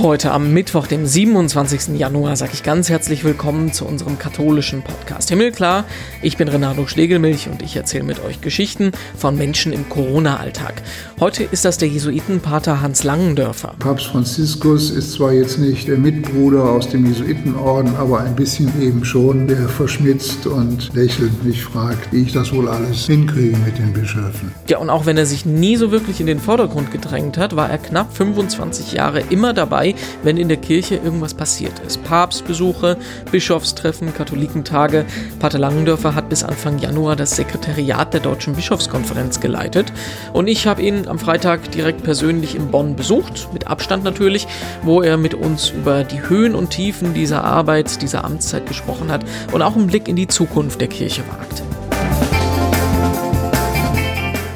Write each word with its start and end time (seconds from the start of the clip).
Heute 0.00 0.30
am 0.30 0.52
Mittwoch, 0.52 0.86
dem 0.86 1.06
27. 1.06 1.98
Januar, 1.98 2.36
sage 2.36 2.52
ich 2.54 2.62
ganz 2.62 2.88
herzlich 2.88 3.24
willkommen 3.24 3.72
zu 3.72 3.84
unserem 3.84 4.16
katholischen 4.16 4.82
Podcast 4.82 5.28
Himmelklar. 5.28 5.86
Ich 6.22 6.36
bin 6.36 6.46
Renato 6.46 6.86
Schlegelmilch 6.86 7.48
und 7.48 7.62
ich 7.62 7.74
erzähle 7.74 8.04
mit 8.04 8.22
euch 8.24 8.40
Geschichten 8.40 8.92
von 9.16 9.36
Menschen 9.36 9.72
im 9.72 9.88
Corona-Alltag. 9.88 10.82
Heute 11.18 11.42
ist 11.42 11.64
das 11.64 11.78
der 11.78 11.88
Jesuitenpater 11.88 12.80
Hans 12.80 13.02
Langendörfer. 13.02 13.74
Papst 13.80 14.06
Franziskus 14.06 14.92
ist 14.92 15.14
zwar 15.14 15.32
jetzt 15.32 15.58
nicht 15.58 15.88
der 15.88 15.98
Mitbruder 15.98 16.62
aus 16.62 16.88
dem 16.88 17.04
Jesuitenorden, 17.04 17.96
aber 17.96 18.20
ein 18.20 18.36
bisschen 18.36 18.70
eben 18.80 19.04
schon, 19.04 19.48
der 19.48 19.68
verschmitzt 19.68 20.46
und 20.46 20.94
lächelt 20.94 21.42
mich 21.42 21.64
fragt, 21.64 22.12
wie 22.12 22.22
ich 22.22 22.32
das 22.32 22.54
wohl 22.54 22.68
alles 22.68 23.06
hinkriege 23.06 23.56
mit 23.66 23.78
den 23.78 23.92
Bischöfen. 23.92 24.52
Ja, 24.68 24.78
und 24.78 24.90
auch 24.90 25.06
wenn 25.06 25.16
er 25.16 25.26
sich 25.26 25.44
nie 25.44 25.74
so 25.74 25.90
wirklich 25.90 26.20
in 26.20 26.26
den 26.26 26.38
Vordergrund 26.38 26.92
gedrängt 26.92 27.36
hat, 27.36 27.56
war 27.56 27.68
er 27.68 27.78
knapp 27.78 28.16
25 28.16 28.92
Jahre 28.92 29.24
immer 29.28 29.52
dabei, 29.54 29.87
wenn 30.22 30.36
in 30.36 30.48
der 30.48 30.56
Kirche 30.56 30.96
irgendwas 30.96 31.34
passiert 31.34 31.72
ist. 31.86 32.02
Papstbesuche, 32.04 32.96
Bischofstreffen, 33.30 34.14
Katholikentage. 34.14 35.04
Pater 35.38 35.58
Langendörfer 35.58 36.14
hat 36.14 36.28
bis 36.28 36.44
Anfang 36.44 36.78
Januar 36.78 37.16
das 37.16 37.36
Sekretariat 37.36 38.12
der 38.12 38.20
Deutschen 38.20 38.54
Bischofskonferenz 38.54 39.40
geleitet. 39.40 39.92
Und 40.32 40.48
ich 40.48 40.66
habe 40.66 40.82
ihn 40.82 41.08
am 41.08 41.18
Freitag 41.18 41.70
direkt 41.72 42.02
persönlich 42.02 42.54
in 42.54 42.70
Bonn 42.70 42.96
besucht, 42.96 43.48
mit 43.52 43.66
Abstand 43.66 44.04
natürlich, 44.04 44.46
wo 44.82 45.02
er 45.02 45.16
mit 45.16 45.34
uns 45.34 45.70
über 45.70 46.04
die 46.04 46.28
Höhen 46.28 46.54
und 46.54 46.70
Tiefen 46.70 47.14
dieser 47.14 47.44
Arbeit, 47.44 48.02
dieser 48.02 48.24
Amtszeit 48.24 48.66
gesprochen 48.66 49.10
hat 49.10 49.24
und 49.52 49.62
auch 49.62 49.76
einen 49.76 49.86
Blick 49.86 50.08
in 50.08 50.16
die 50.16 50.28
Zukunft 50.28 50.80
der 50.80 50.88
Kirche 50.88 51.22
wagte. 51.28 51.67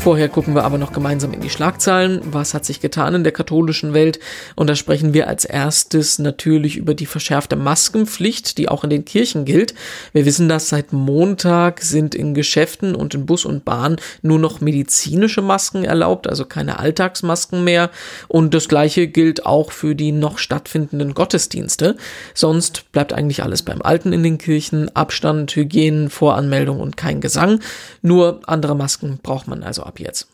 Vorher 0.03 0.29
gucken 0.29 0.57
wir 0.57 0.65
aber 0.65 0.79
noch 0.79 0.93
gemeinsam 0.93 1.33
in 1.33 1.41
die 1.41 1.49
Schlagzeilen. 1.49 2.23
Was 2.25 2.55
hat 2.55 2.65
sich 2.65 2.81
getan 2.81 3.15
in 3.15 3.23
der 3.23 3.33
katholischen 3.33 3.95
Welt? 3.95 4.19
Und 4.57 4.69
da 4.69 4.75
sprechen 4.75 5.15
wir 5.15 5.29
als 5.29 5.45
erstes 5.45 6.19
natürlich 6.19 6.77
über 6.77 6.95
die 6.95 7.07
verschärfte 7.07 7.55
Maskenpflicht, 7.55 8.59
die 8.59 8.69
auch 8.69 8.83
in 8.83 8.91
den 8.91 9.05
Kirchen 9.05 9.45
gilt. 9.45 9.75
Wir 10.13 10.27
wissen 10.27 10.49
dass 10.49 10.71
seit 10.71 10.93
Montag 10.93 11.83
sind 11.83 12.17
in 12.17 12.35
Geschäften 12.35 12.97
und 12.97 13.15
in 13.15 13.27
Bus 13.27 13.45
und 13.45 13.65
Bahn 13.65 13.95
nur 14.23 14.41
noch 14.41 14.61
medizinische 14.61 15.41
Masken 15.41 15.85
erlaubt, 15.85 16.27
also 16.29 16.47
keine 16.47 16.81
Alltagsmasken 16.81 17.63
mehr. 17.63 17.89
Und 18.27 18.55
das 18.55 18.69
gleiche 18.69 19.07
gilt 19.07 19.47
auch 19.47 19.71
für 19.71 19.95
die 19.95 20.11
noch 20.11 20.39
stattfindenden 20.39 21.15
Gottesdienste. 21.15 21.97
Sonst 22.35 22.91
bleibt 22.91 23.13
eigentlich 23.13 23.45
alles 23.45 23.63
beim 23.63 23.81
Alten 23.81 24.13
in 24.13 24.25
den 24.25 24.39
Kirchen. 24.39 24.91
Abstand, 24.97 25.55
Hygiene, 25.55 26.11
Voranmeldung 26.11 26.81
und 26.81 26.97
kein 26.97 27.21
Gesang. 27.21 27.61
Nur 28.03 28.41
andere 28.47 28.75
Masken 28.75 29.21
braucht 29.23 29.47
man 29.47 29.63
also 29.63 29.85
ab 29.85 29.92
jetzt. 30.01 30.32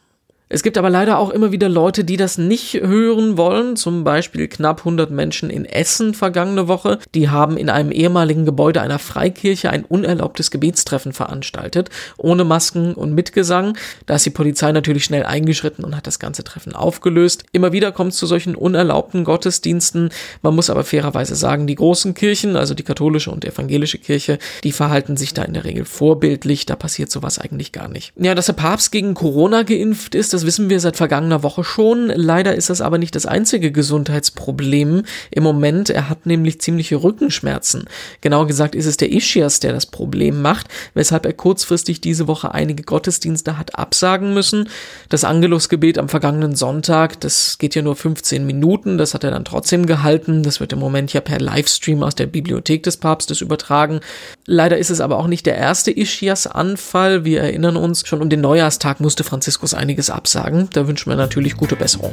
Es 0.51 0.63
gibt 0.63 0.79
aber 0.79 0.89
leider 0.89 1.19
auch 1.19 1.29
immer 1.29 1.53
wieder 1.53 1.69
Leute, 1.69 2.05
die 2.05 2.17
das 2.17 2.39
nicht 2.39 2.73
hören 2.75 3.37
wollen. 3.37 3.77
Zum 3.77 4.03
Beispiel 4.03 4.49
knapp 4.49 4.79
100 4.79 5.11
Menschen 5.11 5.51
in 5.51 5.67
Essen 5.67 6.15
vergangene 6.15 6.69
Woche. 6.69 6.99
Die 7.15 7.29
haben 7.29 7.59
in 7.59 7.69
einem 7.69 7.91
ehemaligen 7.91 8.47
Gebäude 8.47 8.81
einer 8.81 8.99
Freikirche 8.99 9.69
ein 9.69 9.85
unerlaubtes 9.85 10.51
Gebetstreffen 10.51 11.13
veranstaltet. 11.13 11.91
Ohne 12.17 12.45
Masken 12.45 12.95
und 12.95 13.13
Mitgesang. 13.13 13.77
Da 14.07 14.15
ist 14.15 14.25
die 14.25 14.31
Polizei 14.31 14.73
natürlich 14.73 15.05
schnell 15.05 15.25
eingeschritten 15.25 15.85
und 15.85 15.95
hat 15.95 16.07
das 16.07 16.19
ganze 16.19 16.45
Treffen 16.45 16.75
aufgelöst. 16.75 17.45
Immer 17.53 17.73
wieder 17.73 17.93
kommt 17.93 18.13
es 18.13 18.19
zu 18.19 18.27
solchen 18.27 18.55
unerlaubten 18.55 19.25
Gottesdiensten. 19.25 20.09
Man 20.41 20.55
muss 20.55 20.71
aber 20.71 20.83
fairerweise 20.83 21.37
sagen, 21.37 21.67
die 21.67 21.75
großen 21.75 22.15
Kirchen, 22.15 22.57
also 22.57 22.73
die 22.73 22.85
katholische 22.85 23.31
und 23.31 23.45
evangelische 23.45 23.99
Kirche, 23.99 24.39
die 24.65 24.73
verhalten 24.73 25.19
sich 25.19 25.35
da 25.35 25.43
in 25.43 25.53
der 25.53 25.65
Regel 25.65 25.85
vorbildlich. 25.85 26.65
Da 26.65 26.75
passiert 26.75 27.11
sowas 27.11 27.39
eigentlich 27.39 27.73
gar 27.73 27.89
nicht. 27.89 28.15
Ja, 28.17 28.35
dass 28.35 28.47
der 28.47 28.55
Papst 28.55 28.93
gegen 28.93 29.13
Corona 29.13 29.63
geimpft 29.63 30.15
ist, 30.15 30.33
das 30.39 30.47
wissen 30.47 30.71
wir 30.71 30.79
seit 30.79 30.97
vergangener 30.97 31.43
Woche 31.43 31.65
schon. 31.65 32.13
Leider 32.15 32.55
ist 32.55 32.71
das 32.71 32.81
aber 32.81 32.97
nicht 32.97 33.17
das 33.17 33.27
einzige 33.27 33.73
Gesundheitsproblem 33.73 35.03
im 35.33 35.43
Moment. 35.43 35.91
Er 35.91 36.09
hat 36.09 36.27
nämlich 36.27 36.61
ziemliche 36.61 37.03
Rückenschmerzen. 37.03 37.87
Genauer 38.21 38.47
gesagt 38.47 38.77
ist 38.77 38.87
es 38.87 38.97
der 38.99 39.11
Ischias, 39.11 39.59
der 39.59 39.73
das 39.73 39.87
Problem 39.87 40.41
macht, 40.41 40.69
weshalb 40.95 41.27
er 41.27 41.33
kurzfristig 41.33 42.01
diese 42.01 42.29
Woche 42.29 42.55
einige 42.55 42.85
Gottesdienste 42.85 43.59
hat 43.59 43.77
absagen 43.77 44.33
müssen. 44.33 44.69
Das 45.09 45.25
Angelusgebet 45.25 45.99
am 45.99 46.09
vergangenen 46.09 46.55
Sonntag, 46.55 47.19
das 47.19 47.59
geht 47.59 47.75
ja 47.75 47.83
nur 47.83 47.97
15 47.97 48.47
Minuten, 48.47 48.97
das 48.97 49.15
hat 49.15 49.25
er 49.25 49.33
dann 49.33 49.45
trotzdem 49.45 49.87
gehalten. 49.87 50.45
Das 50.45 50.61
wird 50.61 50.73
im 50.73 50.79
Moment 50.79 51.13
ja 51.13 51.21
per 51.21 51.41
Livestream 51.41 52.05
aus 52.05 52.15
der 52.15 52.27
Bibliothek 52.27 52.85
des 52.85 52.97
Papstes 52.97 53.41
übertragen. 53.41 53.99
Leider 54.47 54.79
ist 54.79 54.91
es 54.91 55.01
aber 55.01 55.19
auch 55.19 55.27
nicht 55.27 55.47
der 55.47 55.57
erste 55.57 55.91
Ischias-Anfall. 55.91 57.25
Wir 57.25 57.41
erinnern 57.41 57.77
uns, 57.77 58.07
schon 58.07 58.23
um 58.23 58.29
den 58.29 58.41
Neujahrstag 58.41 59.01
musste 59.01 59.25
Franziskus 59.25 59.75
einiges 59.75 60.11
absagen 60.11 60.28
absagen. 60.29 60.69
Da 60.75 60.87
wünschen 60.87 61.11
wir 61.11 61.17
natürlich 61.17 61.57
gute 61.57 61.75
Besserung. 61.75 62.13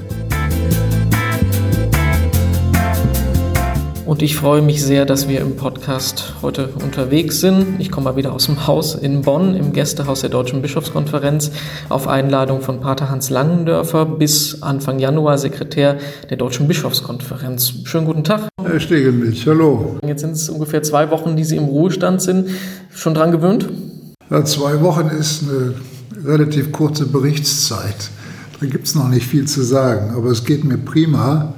Und 4.05 4.21
ich 4.21 4.35
freue 4.35 4.61
mich 4.61 4.83
sehr, 4.83 5.05
dass 5.05 5.27
wir 5.27 5.41
im 5.41 5.57
Podcast 5.57 6.35
heute 6.41 6.69
unterwegs 6.81 7.41
sind. 7.41 7.79
Ich 7.79 7.91
komme 7.91 8.05
mal 8.05 8.15
wieder 8.15 8.33
aus 8.33 8.45
dem 8.45 8.67
Haus 8.67 8.93
in 8.93 9.23
Bonn 9.23 9.55
im 9.55 9.73
Gästehaus 9.73 10.21
der 10.21 10.29
Deutschen 10.29 10.61
Bischofskonferenz 10.61 11.51
auf 11.89 12.07
Einladung 12.07 12.61
von 12.61 12.79
Pater 12.79 13.09
Hans 13.09 13.31
Langendörfer 13.31 14.05
bis 14.05 14.61
Anfang 14.61 14.99
Januar 14.99 15.39
Sekretär 15.39 15.97
der 16.29 16.37
Deutschen 16.37 16.67
Bischofskonferenz. 16.67 17.73
Schönen 17.83 18.05
guten 18.05 18.23
Tag. 18.23 18.47
Herr 18.63 18.79
Stegelmilch, 18.79 19.45
hallo. 19.47 19.97
Jetzt 20.05 20.21
sind 20.21 20.31
es 20.31 20.49
ungefähr 20.49 20.83
zwei 20.83 21.09
Wochen, 21.09 21.35
die 21.35 21.43
Sie 21.43 21.57
im 21.57 21.65
Ruhestand 21.65 22.21
sind. 22.21 22.49
Schon 22.93 23.15
dran 23.15 23.31
gewöhnt? 23.31 23.67
Ja, 24.29 24.45
zwei 24.45 24.81
Wochen 24.81 25.07
ist 25.07 25.43
eine 25.43 25.73
relativ 26.25 26.71
kurze 26.71 27.05
Berichtszeit. 27.05 28.09
Da 28.59 28.65
gibt 28.67 28.87
es 28.87 28.95
noch 28.95 29.09
nicht 29.09 29.25
viel 29.25 29.45
zu 29.45 29.63
sagen, 29.63 30.13
aber 30.15 30.29
es 30.29 30.45
geht 30.45 30.63
mir 30.63 30.77
prima. 30.77 31.53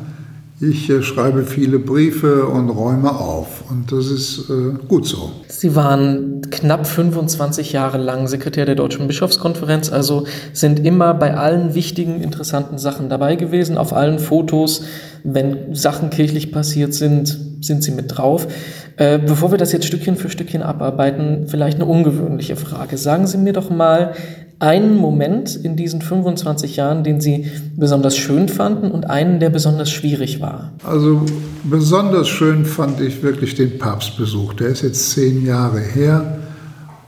Ich 0.59 0.89
äh, 0.89 1.03
schreibe 1.03 1.43
viele 1.43 1.77
Briefe 1.77 2.47
und 2.47 2.69
räume 2.69 3.11
auf 3.11 3.69
und 3.69 3.91
das 3.91 4.07
ist 4.07 4.49
äh, 4.49 4.73
gut 4.87 5.05
so. 5.05 5.31
Sie 5.47 5.75
waren 5.75 6.41
knapp 6.49 6.87
25 6.87 7.73
Jahre 7.73 7.99
lang 7.99 8.27
Sekretär 8.27 8.65
der 8.65 8.73
Deutschen 8.73 9.05
Bischofskonferenz, 9.05 9.91
also 9.91 10.25
sind 10.53 10.83
immer 10.83 11.13
bei 11.13 11.37
allen 11.37 11.75
wichtigen, 11.75 12.21
interessanten 12.21 12.79
Sachen 12.79 13.07
dabei 13.07 13.35
gewesen, 13.35 13.77
auf 13.77 13.93
allen 13.93 14.17
Fotos. 14.17 14.81
Wenn 15.23 15.75
Sachen 15.75 16.09
kirchlich 16.09 16.51
passiert 16.51 16.95
sind, 16.95 17.37
sind 17.61 17.83
Sie 17.83 17.91
mit 17.91 18.17
drauf. 18.17 18.47
Äh, 18.95 19.19
bevor 19.19 19.51
wir 19.51 19.59
das 19.59 19.71
jetzt 19.71 19.85
Stückchen 19.85 20.15
für 20.15 20.29
Stückchen 20.29 20.63
abarbeiten, 20.63 21.47
vielleicht 21.47 21.75
eine 21.75 21.85
ungewöhnliche 21.85 22.55
Frage. 22.55 22.97
Sagen 22.97 23.27
Sie 23.27 23.37
mir 23.37 23.53
doch 23.53 23.69
mal, 23.69 24.15
einen 24.59 24.97
Moment 24.97 25.55
in 25.55 25.75
diesen 25.75 26.01
25 26.01 26.77
Jahren, 26.77 27.03
den 27.03 27.21
Sie 27.21 27.51
besonders 27.75 28.17
schön 28.17 28.49
fanden 28.49 28.91
und 28.91 29.09
einen, 29.09 29.39
der 29.39 29.49
besonders 29.49 29.91
schwierig 29.91 30.41
war? 30.41 30.71
Also 30.83 31.21
besonders 31.63 32.27
schön 32.27 32.65
fand 32.65 32.99
ich 32.99 33.21
wirklich 33.21 33.55
den 33.55 33.77
Papstbesuch. 33.77 34.53
Der 34.53 34.69
ist 34.69 34.81
jetzt 34.81 35.11
zehn 35.11 35.45
Jahre 35.45 35.79
her 35.79 36.39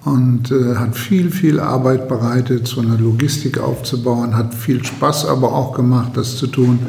und 0.05 0.51
äh, 0.51 0.75
hat 0.75 0.95
viel, 0.95 1.31
viel 1.31 1.59
Arbeit 1.59 2.07
bereitet, 2.07 2.67
so 2.67 2.81
eine 2.81 2.95
Logistik 2.95 3.59
aufzubauen, 3.59 4.37
hat 4.37 4.53
viel 4.53 4.83
Spaß 4.83 5.25
aber 5.25 5.53
auch 5.53 5.73
gemacht, 5.73 6.11
das 6.15 6.37
zu 6.37 6.47
tun. 6.47 6.79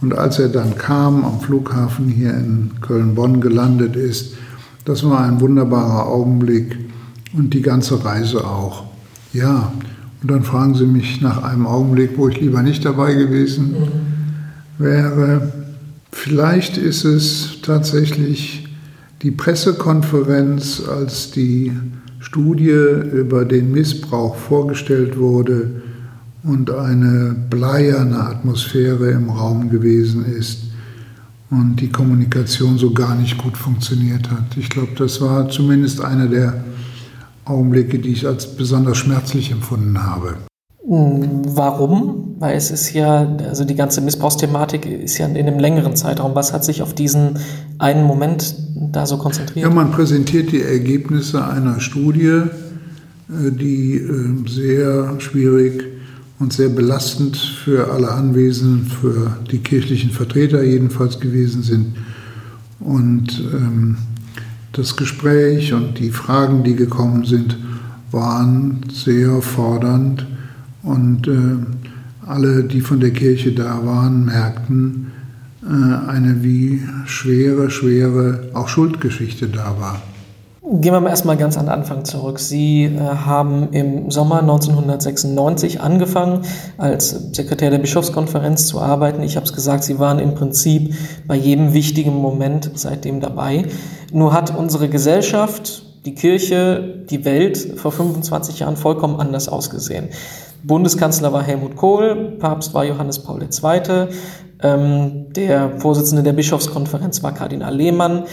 Und 0.00 0.16
als 0.16 0.38
er 0.38 0.48
dann 0.48 0.76
kam, 0.76 1.24
am 1.24 1.40
Flughafen 1.40 2.08
hier 2.08 2.30
in 2.30 2.70
Köln-Bonn 2.80 3.40
gelandet 3.40 3.96
ist, 3.96 4.34
das 4.86 5.04
war 5.04 5.20
ein 5.20 5.40
wunderbarer 5.40 6.08
Augenblick 6.08 6.78
und 7.36 7.52
die 7.52 7.60
ganze 7.60 8.02
Reise 8.02 8.44
auch. 8.44 8.89
Ja, 9.32 9.72
und 10.22 10.30
dann 10.30 10.42
fragen 10.42 10.74
Sie 10.74 10.86
mich 10.86 11.20
nach 11.20 11.42
einem 11.42 11.66
Augenblick, 11.66 12.10
wo 12.16 12.28
ich 12.28 12.40
lieber 12.40 12.62
nicht 12.62 12.84
dabei 12.84 13.14
gewesen 13.14 13.74
wäre. 14.78 15.52
Vielleicht 16.12 16.76
ist 16.76 17.04
es 17.04 17.58
tatsächlich 17.62 18.68
die 19.22 19.30
Pressekonferenz, 19.30 20.82
als 20.86 21.30
die 21.30 21.72
Studie 22.18 22.70
über 22.70 23.44
den 23.44 23.72
Missbrauch 23.72 24.36
vorgestellt 24.36 25.18
wurde 25.18 25.82
und 26.42 26.70
eine 26.70 27.36
bleierne 27.48 28.20
Atmosphäre 28.20 29.10
im 29.10 29.30
Raum 29.30 29.70
gewesen 29.70 30.24
ist 30.24 30.64
und 31.50 31.76
die 31.76 31.90
Kommunikation 31.90 32.78
so 32.78 32.92
gar 32.92 33.14
nicht 33.14 33.38
gut 33.38 33.56
funktioniert 33.56 34.30
hat. 34.30 34.56
Ich 34.56 34.70
glaube, 34.70 34.92
das 34.96 35.20
war 35.20 35.48
zumindest 35.48 36.02
einer 36.02 36.26
der 36.26 36.64
Augenblicke, 37.44 37.98
die 37.98 38.12
ich 38.12 38.26
als 38.26 38.56
besonders 38.56 38.98
schmerzlich 38.98 39.50
empfunden 39.50 40.02
habe. 40.02 40.36
Warum? 40.82 42.34
Weil 42.38 42.56
es 42.56 42.70
ist 42.70 42.94
ja, 42.94 43.36
also 43.48 43.64
die 43.64 43.74
ganze 43.74 44.00
Missbrauchsthematik 44.00 44.86
ist 44.86 45.18
ja 45.18 45.26
in 45.26 45.36
einem 45.36 45.58
längeren 45.58 45.94
Zeitraum. 45.94 46.34
Was 46.34 46.52
hat 46.52 46.64
sich 46.64 46.82
auf 46.82 46.94
diesen 46.94 47.38
einen 47.78 48.04
Moment 48.04 48.54
da 48.90 49.06
so 49.06 49.18
konzentriert? 49.18 49.66
Ja, 49.66 49.72
man 49.72 49.92
präsentiert 49.92 50.50
die 50.50 50.62
Ergebnisse 50.62 51.46
einer 51.46 51.80
Studie, 51.80 52.42
äh, 53.28 53.50
die 53.52 53.96
äh, 53.96 54.48
sehr 54.48 55.20
schwierig 55.20 55.84
und 56.40 56.54
sehr 56.54 56.70
belastend 56.70 57.36
für 57.36 57.92
alle 57.92 58.10
Anwesenden, 58.10 58.86
für 58.86 59.36
die 59.50 59.58
kirchlichen 59.58 60.10
Vertreter 60.10 60.62
jedenfalls 60.62 61.20
gewesen 61.20 61.62
sind. 61.62 61.94
Und 62.80 63.38
ähm, 63.52 63.98
das 64.72 64.96
Gespräch 64.96 65.72
und 65.72 65.98
die 65.98 66.10
Fragen, 66.10 66.64
die 66.64 66.76
gekommen 66.76 67.24
sind, 67.24 67.56
waren 68.10 68.80
sehr 68.92 69.40
fordernd 69.42 70.26
und 70.82 71.28
äh, 71.28 72.26
alle, 72.26 72.64
die 72.64 72.80
von 72.80 73.00
der 73.00 73.10
Kirche 73.10 73.52
da 73.52 73.84
waren, 73.84 74.24
merkten, 74.24 75.12
äh, 75.62 75.66
eine 76.08 76.42
wie 76.42 76.82
schwere, 77.06 77.70
schwere 77.70 78.50
auch 78.54 78.68
Schuldgeschichte 78.68 79.48
da 79.48 79.76
war. 79.78 80.02
Gehen 80.72 80.92
wir 80.92 81.00
mal 81.00 81.10
erstmal 81.10 81.36
ganz 81.36 81.58
an 81.58 81.66
den 81.66 81.72
Anfang 81.72 82.04
zurück. 82.04 82.38
Sie 82.38 82.84
äh, 82.84 83.00
haben 83.00 83.72
im 83.72 84.08
Sommer 84.12 84.38
1996 84.38 85.80
angefangen, 85.80 86.42
als 86.78 87.10
Sekretär 87.34 87.70
der 87.70 87.78
Bischofskonferenz 87.78 88.66
zu 88.66 88.80
arbeiten. 88.80 89.20
Ich 89.24 89.34
habe 89.34 89.44
es 89.44 89.52
gesagt, 89.52 89.82
Sie 89.82 89.98
waren 89.98 90.20
im 90.20 90.36
Prinzip 90.36 90.94
bei 91.26 91.34
jedem 91.34 91.72
wichtigen 91.72 92.14
Moment 92.14 92.70
seitdem 92.74 93.18
dabei. 93.20 93.64
Nur 94.12 94.32
hat 94.32 94.56
unsere 94.56 94.88
Gesellschaft, 94.88 95.82
die 96.04 96.14
Kirche, 96.14 97.02
die 97.10 97.24
Welt 97.24 97.58
vor 97.74 97.90
25 97.90 98.60
Jahren 98.60 98.76
vollkommen 98.76 99.18
anders 99.18 99.48
ausgesehen. 99.48 100.10
Bundeskanzler 100.62 101.32
war 101.32 101.42
Helmut 101.42 101.74
Kohl, 101.74 102.36
Papst 102.38 102.74
war 102.74 102.84
Johannes 102.84 103.18
Paul 103.18 103.42
II., 103.42 104.06
ähm, 104.62 105.32
der 105.32 105.80
Vorsitzende 105.80 106.22
der 106.22 106.34
Bischofskonferenz 106.34 107.24
war 107.24 107.34
Kardinal 107.34 107.74
Lehmann. 107.74 108.24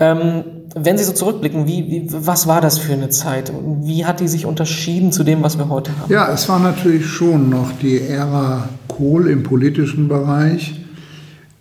Ähm, 0.00 0.57
wenn 0.74 0.98
Sie 0.98 1.04
so 1.04 1.12
zurückblicken, 1.12 1.66
wie, 1.66 1.86
wie, 1.90 2.06
was 2.10 2.46
war 2.46 2.60
das 2.60 2.78
für 2.78 2.92
eine 2.92 3.08
Zeit? 3.08 3.50
Und 3.50 3.86
wie 3.86 4.04
hat 4.04 4.20
die 4.20 4.28
sich 4.28 4.46
unterschieden 4.46 5.12
zu 5.12 5.24
dem, 5.24 5.42
was 5.42 5.58
wir 5.58 5.68
heute 5.68 5.90
haben? 5.98 6.12
Ja, 6.12 6.30
es 6.32 6.48
war 6.48 6.58
natürlich 6.58 7.06
schon 7.06 7.48
noch 7.48 7.72
die 7.80 8.00
Ära 8.00 8.68
Kohl 8.88 9.28
im 9.28 9.42
politischen 9.42 10.08
Bereich. 10.08 10.80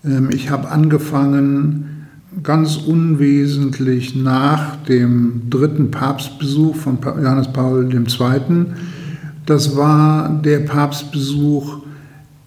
Ähm, 0.04 0.30
ich 0.32 0.50
habe 0.50 0.70
angefangen 0.70 2.08
ganz 2.44 2.78
unwesentlich 2.78 4.16
nach 4.16 4.76
dem 4.86 5.44
dritten 5.50 5.90
Papstbesuch 5.92 6.76
von 6.76 7.00
Johannes 7.04 7.52
Paul 7.52 7.92
II. 7.92 8.66
Das 9.46 9.76
war 9.76 10.30
der 10.44 10.60
Papstbesuch, 10.60 11.80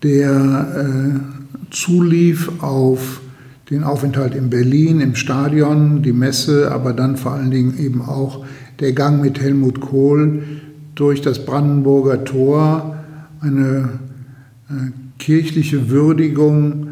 der 0.03 0.69
äh, 0.77 1.21
zulief 1.71 2.51
auf 2.63 3.21
den 3.71 3.85
Aufenthalt 3.85 4.35
in 4.35 4.51
Berlin 4.51 5.01
im 5.01 5.15
Stadion, 5.15 6.03
die 6.03 6.13
Messe, 6.13 6.73
aber 6.73 6.93
dann 6.93 7.17
vor 7.17 7.33
allen 7.33 7.53
Dingen 7.53 7.79
eben 7.79 8.03
auch 8.03 8.45
der 8.81 8.93
Gang 8.93 9.23
mit 9.23 9.41
Helmut 9.41 9.81
Kohl 9.81 10.43
durch 10.97 11.23
das 11.23 11.45
Brandenburger 11.45 12.25
Tor, 12.25 12.97
eine 13.41 13.89
äh, 14.69 14.73
kirchliche 15.19 15.89
Würdigung 15.89 16.89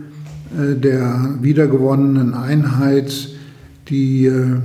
äh, 0.57 0.77
der 0.77 1.39
wiedergewonnenen 1.43 2.35
Einheit, 2.35 3.29
die 3.89 4.27
äh, 4.27 4.57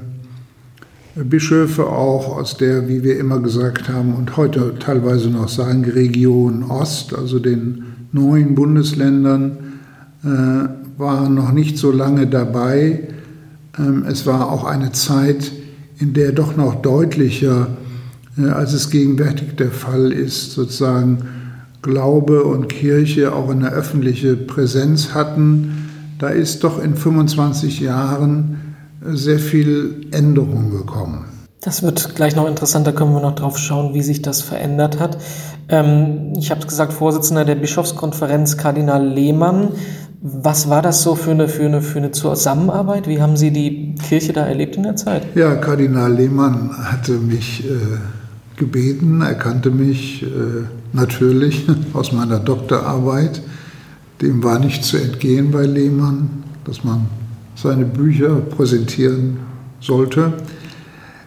Bischöfe 1.15 1.87
auch 1.87 2.37
aus 2.37 2.57
der, 2.57 2.87
wie 2.87 3.03
wir 3.03 3.19
immer 3.19 3.39
gesagt 3.39 3.89
haben 3.89 4.13
und 4.15 4.37
heute 4.37 4.75
teilweise 4.79 5.29
noch 5.29 5.49
sagen, 5.49 5.83
Region 5.83 6.63
Ost, 6.63 7.15
also 7.15 7.39
den 7.39 7.83
neuen 8.11 8.55
Bundesländern, 8.55 9.57
waren 10.97 11.33
noch 11.33 11.51
nicht 11.51 11.77
so 11.77 11.91
lange 11.91 12.27
dabei. 12.27 13.07
Ähm, 13.77 14.05
es 14.07 14.25
war 14.25 14.51
auch 14.51 14.63
eine 14.63 14.91
Zeit, 14.91 15.51
in 15.99 16.13
der 16.13 16.31
doch 16.31 16.55
noch 16.55 16.81
deutlicher, 16.81 17.67
äh, 18.37 18.49
als 18.49 18.73
es 18.73 18.89
gegenwärtig 18.89 19.55
der 19.55 19.71
Fall 19.71 20.11
ist, 20.11 20.51
sozusagen 20.51 21.19
Glaube 21.81 22.43
und 22.43 22.69
Kirche 22.69 23.33
auch 23.33 23.49
eine 23.49 23.71
öffentliche 23.71 24.35
Präsenz 24.35 25.13
hatten. 25.13 25.89
Da 26.19 26.29
ist 26.29 26.63
doch 26.63 26.81
in 26.81 26.95
25 26.95 27.79
Jahren 27.79 28.75
äh, 29.05 29.15
sehr 29.15 29.39
viel 29.39 30.07
Änderung 30.11 30.71
gekommen. 30.71 31.25
Das 31.63 31.81
wird 31.81 32.15
gleich 32.15 32.35
noch 32.35 32.47
interessant, 32.47 32.85
da 32.85 32.91
können 32.91 33.13
wir 33.13 33.21
noch 33.21 33.35
drauf 33.35 33.57
schauen, 33.57 33.93
wie 33.93 34.01
sich 34.01 34.21
das 34.21 34.41
verändert 34.41 34.99
hat. 34.99 35.17
Ähm, 35.69 36.33
ich 36.37 36.51
habe 36.51 36.59
es 36.59 36.67
gesagt, 36.67 36.91
Vorsitzender 36.91 37.45
der 37.45 37.55
Bischofskonferenz 37.55 38.57
Kardinal 38.57 39.07
Lehmann 39.07 39.69
was 40.25 40.69
war 40.69 40.81
das 40.81 41.03
so 41.03 41.15
für 41.15 41.31
eine, 41.31 41.49
für, 41.49 41.65
eine, 41.65 41.81
für 41.81 41.99
eine 41.99 42.11
Zusammenarbeit? 42.11 43.09
Wie 43.09 43.21
haben 43.21 43.35
Sie 43.35 43.51
die 43.51 43.93
Kirche 43.95 44.31
da 44.31 44.45
erlebt 44.45 44.77
in 44.77 44.83
der 44.83 44.95
Zeit? 44.95 45.35
Ja, 45.35 45.55
Kardinal 45.55 46.13
Lehmann 46.13 46.71
hatte 46.77 47.17
mich 47.17 47.65
äh, 47.65 47.97
gebeten, 48.55 49.21
er 49.21 49.35
kannte 49.35 49.69
mich 49.69 50.23
äh, 50.23 50.63
natürlich 50.93 51.65
aus 51.93 52.13
meiner 52.13 52.39
Doktorarbeit. 52.39 53.41
Dem 54.21 54.41
war 54.45 54.59
nicht 54.59 54.85
zu 54.85 54.95
entgehen 54.95 55.51
bei 55.51 55.65
Lehmann, 55.65 56.29
dass 56.63 56.85
man 56.85 57.07
seine 57.55 57.83
Bücher 57.83 58.35
präsentieren 58.35 59.39
sollte. 59.81 60.31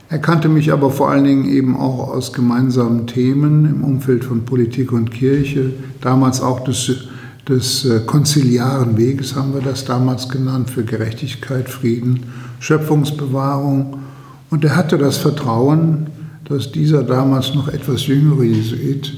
Er 0.08 0.20
kannte 0.20 0.48
mich 0.48 0.72
aber 0.72 0.90
vor 0.90 1.10
allen 1.10 1.24
Dingen 1.24 1.44
eben 1.50 1.76
auch 1.76 2.08
aus 2.08 2.32
gemeinsamen 2.32 3.06
Themen 3.06 3.66
im 3.66 3.84
Umfeld 3.84 4.24
von 4.24 4.46
Politik 4.46 4.90
und 4.92 5.10
Kirche, 5.10 5.72
damals 6.00 6.40
auch 6.40 6.60
des 6.60 7.08
des 7.48 7.84
äh, 7.84 8.00
konziliaren 8.00 8.96
Weges, 8.96 9.36
haben 9.36 9.54
wir 9.54 9.60
das 9.60 9.84
damals 9.84 10.28
genannt, 10.28 10.70
für 10.70 10.84
Gerechtigkeit, 10.84 11.68
Frieden, 11.68 12.24
Schöpfungsbewahrung. 12.58 13.98
Und 14.50 14.64
er 14.64 14.76
hatte 14.76 14.98
das 14.98 15.18
Vertrauen, 15.18 16.08
dass 16.44 16.72
dieser 16.72 17.02
damals 17.02 17.54
noch 17.54 17.68
etwas 17.68 18.06
jüngere 18.06 18.42
Jesuit 18.44 19.12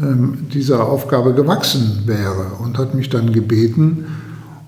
ähm, 0.00 0.46
dieser 0.52 0.86
Aufgabe 0.86 1.34
gewachsen 1.34 2.02
wäre 2.06 2.56
und 2.62 2.78
hat 2.78 2.94
mich 2.94 3.08
dann 3.08 3.32
gebeten 3.32 4.06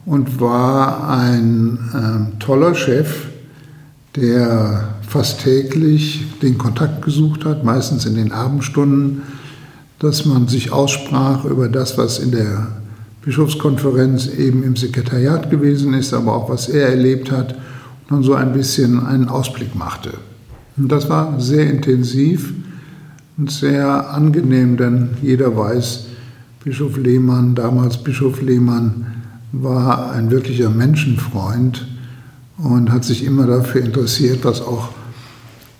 und 0.04 0.40
war 0.40 1.08
ein 1.08 1.78
äh, 1.92 2.38
toller 2.38 2.74
Chef, 2.74 3.26
der 4.16 4.94
fast 5.02 5.40
täglich 5.42 6.24
den 6.42 6.58
Kontakt 6.58 7.02
gesucht 7.02 7.44
hat, 7.44 7.64
meistens 7.64 8.06
in 8.06 8.14
den 8.14 8.32
Abendstunden, 8.32 9.22
dass 9.98 10.24
man 10.24 10.48
sich 10.48 10.72
aussprach 10.72 11.44
über 11.44 11.68
das, 11.68 11.98
was 11.98 12.18
in 12.18 12.30
der 12.30 12.68
Bischofskonferenz 13.22 14.28
eben 14.28 14.62
im 14.62 14.76
Sekretariat 14.76 15.50
gewesen 15.50 15.94
ist, 15.94 16.14
aber 16.14 16.34
auch 16.34 16.48
was 16.48 16.68
er 16.68 16.88
erlebt 16.88 17.30
hat 17.30 17.56
und 18.10 18.22
so 18.22 18.34
ein 18.34 18.52
bisschen 18.52 19.04
einen 19.04 19.28
Ausblick 19.28 19.74
machte. 19.74 20.12
Und 20.76 20.90
das 20.90 21.08
war 21.10 21.40
sehr 21.40 21.68
intensiv 21.68 22.52
und 23.36 23.50
sehr 23.50 24.10
angenehm, 24.10 24.76
denn 24.76 25.10
jeder 25.22 25.56
weiß, 25.56 26.06
Bischof 26.64 26.96
Lehmann, 26.96 27.54
damals 27.54 28.02
Bischof 28.02 28.40
Lehmann, 28.40 29.06
war 29.52 30.12
ein 30.12 30.30
wirklicher 30.30 30.70
Menschenfreund 30.70 31.86
und 32.58 32.92
hat 32.92 33.04
sich 33.04 33.24
immer 33.24 33.46
dafür 33.46 33.82
interessiert, 33.82 34.44
was 34.44 34.60
auch 34.60 34.90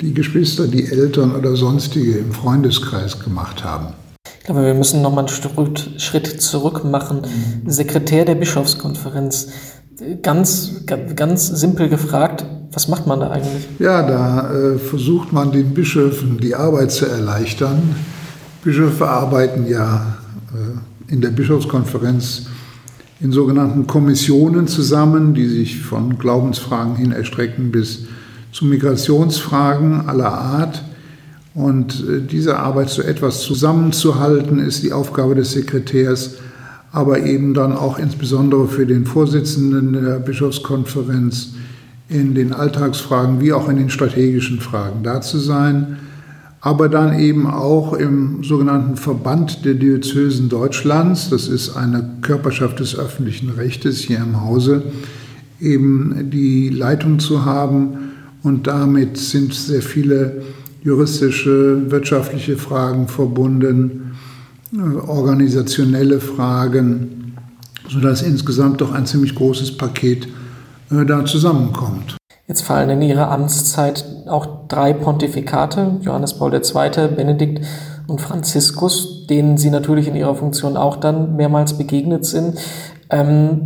die 0.01 0.15
Geschwister, 0.15 0.69
die 0.69 0.87
Eltern 0.87 1.35
oder 1.35 1.57
sonstige 1.57 2.19
im 2.19 2.33
Freundeskreis 2.33 3.21
gemacht 3.21 3.65
haben 3.65 3.89
glaube, 4.49 4.65
wir 4.65 4.75
müssen 4.75 5.03
nochmal 5.03 5.27
einen 5.27 5.99
Schritt 5.99 6.41
zurück 6.41 6.83
machen. 6.83 7.23
Sekretär 7.67 8.25
der 8.25 8.35
Bischofskonferenz. 8.35 9.49
Ganz, 10.23 10.87
ganz 11.15 11.49
simpel 11.49 11.89
gefragt, 11.91 12.47
was 12.73 12.89
macht 12.89 13.07
man 13.07 13.21
da 13.21 13.31
eigentlich? 13.31 13.69
Ja, 13.79 14.03
da 14.07 14.53
äh, 14.53 14.79
versucht 14.79 15.33
man 15.35 15.53
den 15.53 15.75
Bischöfen 15.75 16.39
die 16.39 16.55
Arbeit 16.55 16.93
zu 16.93 17.05
erleichtern. 17.07 17.97
Bischöfe 18.65 19.07
arbeiten 19.07 19.67
ja 19.67 20.17
äh, 20.55 21.13
in 21.13 21.21
der 21.21 21.31
Bischofskonferenz 21.31 22.47
in 23.21 23.33
sogenannten 23.33 23.87
Kommissionen 23.87 24.67
zusammen, 24.67 25.35
die 25.35 25.47
sich 25.47 25.83
von 25.83 26.19
Glaubensfragen 26.19 26.97
hin 26.97 27.13
erstrecken 27.13 27.71
bis 27.71 28.05
zu 28.53 28.65
Migrationsfragen 28.65 30.09
aller 30.09 30.33
Art. 30.33 30.85
Und 31.59 32.05
äh, 32.09 32.21
diese 32.21 32.61
Arbeit 32.61 32.89
so 32.89 33.03
etwas 33.03 33.41
zusammenzuhalten, 33.41 34.61
ist 34.61 34.85
die 34.85 34.93
Aufgabe 34.93 35.35
des 35.35 35.51
Sekretärs, 35.51 36.37
aber 36.93 37.25
eben 37.25 37.53
dann 37.53 37.73
auch 37.73 37.99
insbesondere 37.99 38.69
für 38.69 38.87
den 38.87 39.07
Vorsitzenden 39.07 39.93
der 39.93 40.21
Bischofskonferenz 40.21 41.55
in 42.09 42.37
den 42.37 42.53
Alltagsfragen 42.53 43.41
wie 43.41 43.53
auch 43.53 43.69
in 43.69 43.77
den 43.77 43.91
strategischen 43.91 44.61
Fragen 44.61 45.03
da 45.03 45.21
zu 45.21 45.39
sein, 45.39 45.97
aber 46.61 46.89
dann 46.89 47.19
eben 47.19 47.49
auch 47.49 47.93
im 47.93 48.45
sogenannten 48.45 48.97
Verband 48.97 49.65
der 49.65 49.75
Diözesen 49.75 50.49
Deutschlands, 50.49 51.29
das 51.29 51.49
ist 51.49 51.77
eine 51.77 52.09
Körperschaft 52.23 52.79
des 52.79 52.97
öffentlichen 52.97 53.51
Rechtes 53.51 53.99
hier 53.99 54.19
im 54.19 54.41
Hause, 54.41 54.85
eben 55.61 56.31
die 56.31 56.69
Leitung 56.69 57.19
zu 57.19 57.45
haben. 57.45 58.13
Und 58.45 58.69
damit 58.69 59.17
sind 59.17 59.53
sehr 59.53 59.83
viele 59.83 60.43
juristische, 60.83 61.91
wirtschaftliche 61.91 62.57
Fragen 62.57 63.09
verbunden, 63.09 64.17
äh, 64.73 64.79
organisationelle 64.79 66.21
Fragen, 66.21 67.37
sodass 67.89 68.23
insgesamt 68.23 68.81
doch 68.81 68.93
ein 68.93 69.07
ziemlich 69.07 69.35
großes 69.35 69.77
Paket 69.77 70.29
äh, 70.91 71.05
da 71.05 71.25
zusammenkommt. 71.25 72.17
Jetzt 72.47 72.63
fallen 72.63 72.89
in 72.89 73.03
Ihrer 73.03 73.31
Amtszeit 73.31 74.07
auch 74.27 74.69
drei 74.69 74.95
Pontifikate, 74.95 75.99
Johannes 76.01 76.33
Paul 76.39 76.55
II., 76.55 77.09
Benedikt 77.15 77.67
und 78.07 78.23
Franziskus, 78.23 79.27
denen 79.27 79.59
Sie 79.59 79.69
natürlich 79.69 80.09
in 80.09 80.17
Ihrer 80.17 80.35
Funktion 80.35 80.79
auch 80.79 80.97
dann 80.97 81.37
mehrmals 81.37 81.77
begegnet 81.77 82.25
sind. 82.25 82.59
Ähm, 83.11 83.61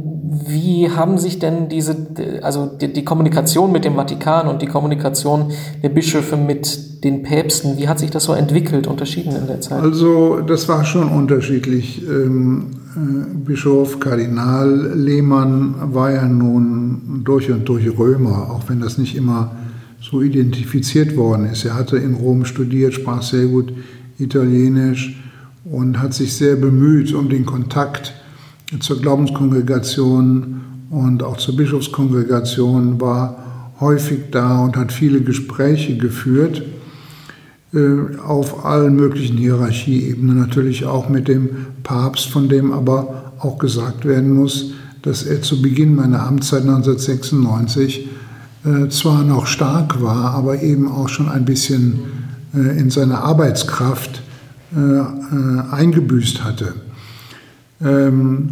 wie 0.46 0.90
haben 0.90 1.18
sich 1.18 1.38
denn 1.38 1.68
diese, 1.68 1.96
also 2.42 2.66
die, 2.66 2.92
die, 2.92 3.04
Kommunikation 3.04 3.72
mit 3.72 3.84
dem 3.84 3.96
Vatikan 3.96 4.46
und 4.46 4.62
die 4.62 4.66
Kommunikation 4.66 5.50
der 5.82 5.88
Bischöfe 5.88 6.36
mit 6.36 7.04
den 7.04 7.22
Päpsten, 7.22 7.76
wie 7.76 7.88
hat 7.88 7.98
sich 7.98 8.10
das 8.10 8.24
so 8.24 8.32
entwickelt, 8.32 8.86
unterschieden 8.86 9.34
in 9.34 9.46
der 9.48 9.60
Zeit? 9.60 9.82
Also 9.82 10.40
das 10.40 10.68
war 10.68 10.84
schon 10.84 11.08
unterschiedlich. 11.08 12.02
Ähm, 12.08 12.76
äh, 12.94 13.34
Bischof 13.44 13.98
Kardinal 13.98 14.92
Lehmann 14.94 15.74
war 15.92 16.12
ja 16.12 16.26
nun 16.28 17.22
durch 17.24 17.50
und 17.50 17.68
durch 17.68 17.98
Römer, 17.98 18.50
auch 18.50 18.68
wenn 18.68 18.80
das 18.80 18.98
nicht 18.98 19.16
immer 19.16 19.56
so 20.00 20.22
identifiziert 20.22 21.16
worden 21.16 21.46
ist. 21.46 21.64
Er 21.64 21.74
hatte 21.74 21.96
in 21.96 22.14
Rom 22.14 22.44
studiert, 22.44 22.94
sprach 22.94 23.22
sehr 23.22 23.46
gut 23.46 23.72
Italienisch 24.18 25.20
und 25.64 26.00
hat 26.00 26.14
sich 26.14 26.34
sehr 26.34 26.56
bemüht 26.56 27.12
um 27.12 27.28
den 27.28 27.44
Kontakt 27.44 28.14
zur 28.80 29.00
Glaubenskongregation 29.00 30.60
und 30.90 31.22
auch 31.22 31.36
zur 31.36 31.56
Bischofskongregation, 31.56 33.00
war 33.00 33.74
häufig 33.80 34.30
da 34.30 34.60
und 34.60 34.76
hat 34.76 34.92
viele 34.92 35.20
Gespräche 35.20 35.96
geführt 35.96 36.62
äh, 37.74 38.18
auf 38.18 38.66
allen 38.66 38.96
möglichen 38.96 39.38
Hierarchieebenen, 39.38 40.38
natürlich 40.38 40.84
auch 40.84 41.08
mit 41.08 41.26
dem 41.28 41.48
Papst, 41.82 42.28
von 42.28 42.48
dem 42.50 42.70
aber 42.70 43.32
auch 43.38 43.58
gesagt 43.58 44.04
werden 44.04 44.34
muss, 44.34 44.72
dass 45.00 45.22
er 45.22 45.40
zu 45.40 45.62
Beginn 45.62 45.96
meiner 45.96 46.26
Amtszeit 46.26 46.62
1996 46.62 48.08
äh, 48.64 48.88
zwar 48.90 49.24
noch 49.24 49.46
stark 49.46 50.02
war, 50.02 50.34
aber 50.34 50.62
eben 50.62 50.86
auch 50.86 51.08
schon 51.08 51.30
ein 51.30 51.46
bisschen 51.46 52.00
äh, 52.54 52.78
in 52.78 52.90
seiner 52.90 53.22
Arbeitskraft 53.24 54.22
eingebüßt 55.70 56.44
hatte. 56.44 56.72
Ähm, 57.84 58.48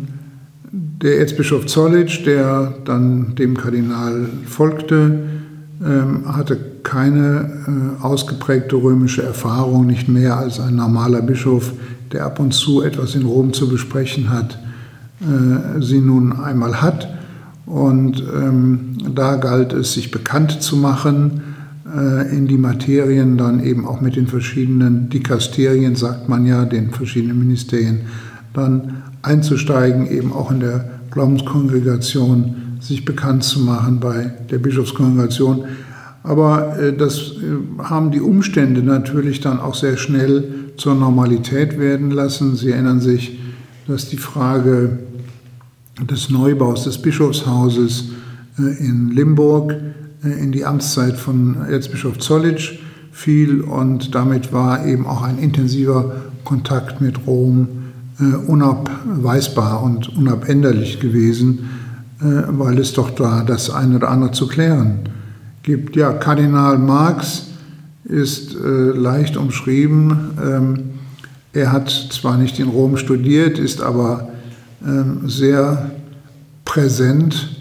der 0.73 1.19
Erzbischof 1.19 1.67
Zollitsch, 1.67 2.25
der 2.27 2.75
dann 2.85 3.35
dem 3.35 3.57
Kardinal 3.57 4.27
folgte, 4.47 5.21
ähm, 5.85 6.25
hatte 6.27 6.59
keine 6.83 7.99
äh, 8.01 8.03
ausgeprägte 8.03 8.77
römische 8.77 9.23
Erfahrung, 9.23 9.87
nicht 9.87 10.09
mehr 10.09 10.37
als 10.37 10.61
ein 10.61 10.77
normaler 10.77 11.23
Bischof, 11.23 11.73
der 12.13 12.27
ab 12.27 12.39
und 12.39 12.53
zu 12.53 12.83
etwas 12.83 13.15
in 13.15 13.25
Rom 13.25 13.53
zu 13.53 13.69
besprechen 13.69 14.31
hat, 14.31 14.59
äh, 15.21 15.81
sie 15.81 16.01
nun 16.01 16.33
einmal 16.33 16.83
hat. 16.83 17.09
Und 17.67 18.23
ähm, 18.35 18.99
da 19.15 19.37
galt 19.37 19.73
es, 19.73 19.95
sich 19.95 20.11
bekannt 20.11 20.63
zu 20.63 20.77
machen, 20.77 21.43
äh, 21.87 22.37
in 22.37 22.47
die 22.47 22.59
Materien, 22.59 23.39
dann 23.39 23.63
eben 23.63 23.87
auch 23.87 24.01
mit 24.01 24.17
den 24.17 24.27
verschiedenen 24.27 25.09
Dikasterien, 25.09 25.97
sagt 25.97 26.29
man 26.29 26.47
ja, 26.47 26.65
den 26.65 26.91
verschiedenen 26.91 27.39
Ministerien, 27.39 28.01
dann 28.53 29.03
einzusteigen, 29.23 30.07
eben 30.11 30.33
auch 30.33 30.51
in 30.51 30.61
der 30.61 30.91
Glaubenskongregation 31.11 32.79
sich 32.81 33.05
bekannt 33.05 33.45
zu 33.45 33.61
machen 33.61 34.01
bei 34.01 34.33
der 34.51 34.59
Bischofskongregation. 34.59 35.65
Aber 36.23 36.79
äh, 36.79 36.97
das 36.97 37.19
äh, 37.19 37.83
haben 37.83 38.11
die 38.11 38.21
Umstände 38.21 38.83
natürlich 38.83 39.41
dann 39.41 39.61
auch 39.61 39.75
sehr 39.75 39.97
schnell 39.97 40.73
zur 40.77 40.95
Normalität 40.95 41.79
werden 41.79 42.11
lassen. 42.11 42.57
Sie 42.57 42.71
erinnern 42.71 43.01
sich, 43.01 43.39
dass 43.87 44.09
die 44.09 44.19
Frage 44.19 44.99
des 46.01 46.31
Neubaus 46.31 46.85
des 46.85 46.99
Bischofshauses 46.99 48.11
äh, 48.59 48.63
in 48.63 49.11
Limburg 49.11 49.75
in 50.23 50.53
die 50.53 50.67
Amtszeit 50.67 51.17
von 51.17 51.57
Erzbischof 51.71 52.19
Zollitsch 52.19 52.79
fiel 53.11 53.63
und 53.63 54.15
damit 54.15 54.53
war 54.53 54.87
eben 54.87 55.07
auch 55.07 55.23
ein 55.23 55.39
intensiver 55.39 56.15
Kontakt 56.45 57.01
mit 57.01 57.27
Rom 57.27 57.80
unabweisbar 58.25 59.83
und 59.83 60.17
unabänderlich 60.17 61.01
gewesen, 61.01 61.71
äh, 62.21 62.43
weil 62.49 62.79
es 62.79 62.93
doch 62.93 63.11
da 63.11 63.43
das 63.43 63.71
eine 63.71 63.97
oder 63.97 64.11
andere 64.11 64.33
zu 64.33 64.47
klären 64.47 65.01
gibt. 65.63 65.97
Ja, 65.97 66.13
Kardinal 66.13 66.79
Marx 66.79 67.47
ist 68.05 68.55
äh, 68.55 68.91
leicht 68.91 69.37
umschrieben. 69.37 70.31
Ähm, 70.43 70.79
er 71.53 71.73
hat 71.73 71.91
zwar 71.91 72.37
nicht 72.37 72.59
in 72.59 72.69
Rom 72.69 72.97
studiert, 72.97 73.59
ist 73.59 73.83
aber 73.83 74.29
ähm, 74.87 75.29
sehr 75.29 75.91
präsent 76.65 77.57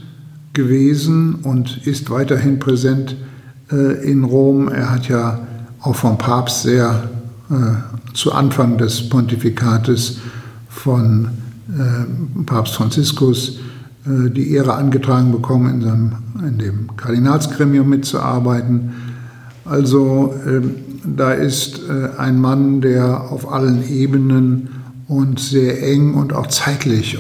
gewesen 0.54 1.36
und 1.44 1.86
ist 1.88 2.10
weiterhin 2.10 2.60
präsent 2.60 3.16
in 4.04 4.24
Rom. 4.24 4.68
Er 4.68 4.90
hat 4.90 5.08
ja 5.08 5.40
auch 5.80 5.96
vom 5.96 6.18
Papst 6.18 6.64
sehr 6.64 7.08
zu 8.14 8.32
Anfang 8.32 8.80
des 8.80 9.10
Pontifikates 9.10 10.18
von 10.70 11.30
äh, 11.68 12.44
Papst 12.46 12.76
Franziskus 12.76 13.60
äh, 14.06 14.30
die 14.30 14.54
Ehre 14.54 14.76
angetragen 14.76 15.32
bekommen, 15.32 15.76
in, 15.76 15.82
seinem, 15.82 16.12
in 16.48 16.58
dem 16.58 16.96
Kardinalsgremium 16.96 17.90
mitzuarbeiten. 17.90 18.92
Also 19.66 20.34
äh, 20.46 20.62
da 21.04 21.32
ist 21.32 21.82
äh, 21.90 22.18
ein 22.18 22.40
Mann, 22.40 22.82
der 22.82 23.32
auf 23.32 23.52
allen 23.52 23.88
Ebenen 23.90 24.70
und 25.08 25.40
sehr 25.40 25.84
eng 25.84 26.14
und 26.14 26.34
auch 26.34 26.48
zeitlich 26.48 27.18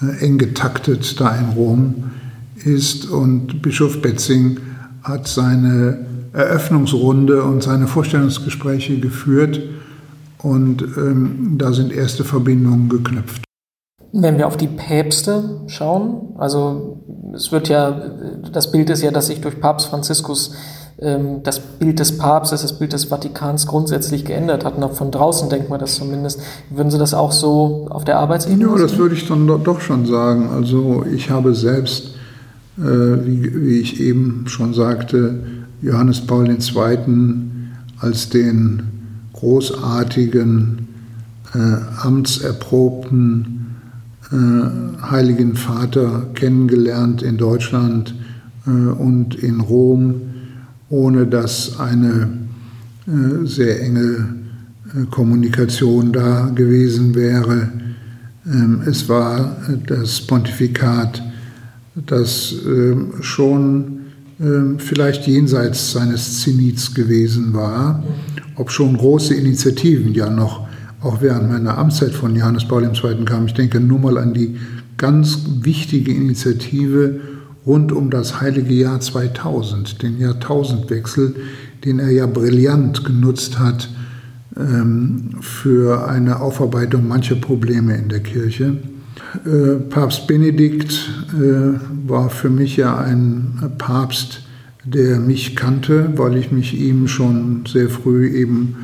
äh, 0.00 0.24
eng 0.24 0.38
getaktet 0.38 1.18
da 1.20 1.34
in 1.34 1.50
Rom 1.50 1.94
ist. 2.64 3.06
Und 3.06 3.62
Bischof 3.62 4.02
Betzing 4.02 4.58
hat 5.02 5.26
seine 5.26 6.06
Eröffnungsrunde 6.32 7.42
und 7.42 7.62
seine 7.62 7.86
Vorstellungsgespräche 7.86 8.98
geführt 9.00 9.60
und 10.42 10.82
ähm, 10.96 11.54
da 11.58 11.72
sind 11.72 11.92
erste 11.92 12.24
Verbindungen 12.24 12.88
geknüpft. 12.88 13.42
Wenn 14.12 14.36
wir 14.36 14.46
auf 14.46 14.56
die 14.56 14.68
Päpste 14.68 15.62
schauen, 15.68 16.34
also 16.36 17.02
es 17.34 17.50
wird 17.50 17.68
ja, 17.68 17.90
das 18.52 18.70
Bild 18.70 18.90
ist 18.90 19.02
ja, 19.02 19.10
dass 19.10 19.28
sich 19.28 19.40
durch 19.40 19.58
Papst 19.58 19.88
Franziskus 19.88 20.54
ähm, 20.98 21.42
das 21.42 21.60
Bild 21.60 21.98
des 21.98 22.18
Papstes, 22.18 22.62
das 22.62 22.78
Bild 22.78 22.92
des 22.92 23.06
Vatikans 23.06 23.66
grundsätzlich 23.66 24.24
geändert 24.24 24.64
hat. 24.64 24.76
Und 24.76 24.94
von 24.94 25.10
draußen 25.10 25.48
denkt 25.48 25.70
man 25.70 25.80
das 25.80 25.94
zumindest. 25.94 26.40
Würden 26.70 26.90
Sie 26.90 26.98
das 26.98 27.14
auch 27.14 27.32
so 27.32 27.86
auf 27.90 28.04
der 28.04 28.18
Arbeitsebene 28.18 28.68
Ja, 28.68 28.76
das 28.76 28.98
würde 28.98 29.14
ich 29.14 29.26
dann 29.26 29.46
doch 29.46 29.80
schon 29.80 30.04
sagen. 30.04 30.50
Also 30.50 31.04
ich 31.10 31.30
habe 31.30 31.54
selbst, 31.54 32.14
äh, 32.78 32.82
wie, 32.82 33.62
wie 33.62 33.80
ich 33.80 34.00
eben 34.00 34.44
schon 34.46 34.74
sagte, 34.74 35.40
Johannes 35.80 36.20
Paul 36.20 36.48
II. 36.48 36.98
als 37.98 38.28
den 38.28 39.01
großartigen, 39.42 40.86
äh, 41.52 41.58
amtserprobten 42.06 43.66
äh, 44.30 45.02
Heiligen 45.02 45.56
Vater 45.56 46.28
kennengelernt 46.34 47.22
in 47.22 47.38
Deutschland 47.38 48.14
äh, 48.68 48.70
und 48.70 49.34
in 49.34 49.58
Rom, 49.60 50.20
ohne 50.88 51.26
dass 51.26 51.80
eine 51.80 52.38
äh, 53.08 53.44
sehr 53.44 53.82
enge 53.82 54.28
äh, 54.94 55.06
Kommunikation 55.10 56.12
da 56.12 56.48
gewesen 56.54 57.16
wäre. 57.16 57.72
Ähm, 58.46 58.82
es 58.86 59.08
war 59.08 59.56
das 59.88 60.20
Pontifikat, 60.20 61.20
das 62.06 62.54
ähm, 62.64 63.14
schon 63.20 64.02
ähm, 64.40 64.78
vielleicht 64.78 65.26
jenseits 65.26 65.90
seines 65.90 66.42
Zenits 66.42 66.94
gewesen 66.94 67.52
war 67.54 68.04
ob 68.56 68.70
schon 68.70 68.96
große 68.96 69.34
Initiativen 69.34 70.14
ja 70.14 70.30
noch 70.30 70.66
auch 71.00 71.20
während 71.20 71.50
meiner 71.50 71.78
Amtszeit 71.78 72.12
von 72.12 72.36
Johannes 72.36 72.66
Paul 72.66 72.84
II. 72.84 73.24
kamen. 73.24 73.46
Ich 73.46 73.54
denke 73.54 73.80
nur 73.80 73.98
mal 73.98 74.18
an 74.18 74.34
die 74.34 74.56
ganz 74.96 75.38
wichtige 75.62 76.12
Initiative 76.12 77.20
rund 77.66 77.92
um 77.92 78.10
das 78.10 78.40
heilige 78.40 78.74
Jahr 78.74 79.00
2000, 79.00 80.02
den 80.02 80.18
Jahrtausendwechsel, 80.18 81.34
den 81.84 81.98
er 81.98 82.10
ja 82.10 82.26
brillant 82.26 83.04
genutzt 83.04 83.58
hat 83.58 83.88
ähm, 84.56 85.30
für 85.40 86.08
eine 86.08 86.40
Aufarbeitung 86.40 87.08
mancher 87.08 87.36
Probleme 87.36 87.96
in 87.96 88.08
der 88.08 88.20
Kirche. 88.20 88.78
Äh, 89.44 89.80
Papst 89.88 90.26
Benedikt 90.26 91.10
äh, 91.34 91.78
war 92.06 92.30
für 92.30 92.50
mich 92.50 92.76
ja 92.76 92.98
ein 92.98 93.72
Papst, 93.78 94.42
der 94.84 95.18
mich 95.18 95.56
kannte, 95.56 96.12
weil 96.16 96.36
ich 96.36 96.50
mich 96.50 96.78
ihm 96.78 97.06
schon 97.08 97.64
sehr 97.66 97.88
früh 97.88 98.28
eben 98.28 98.76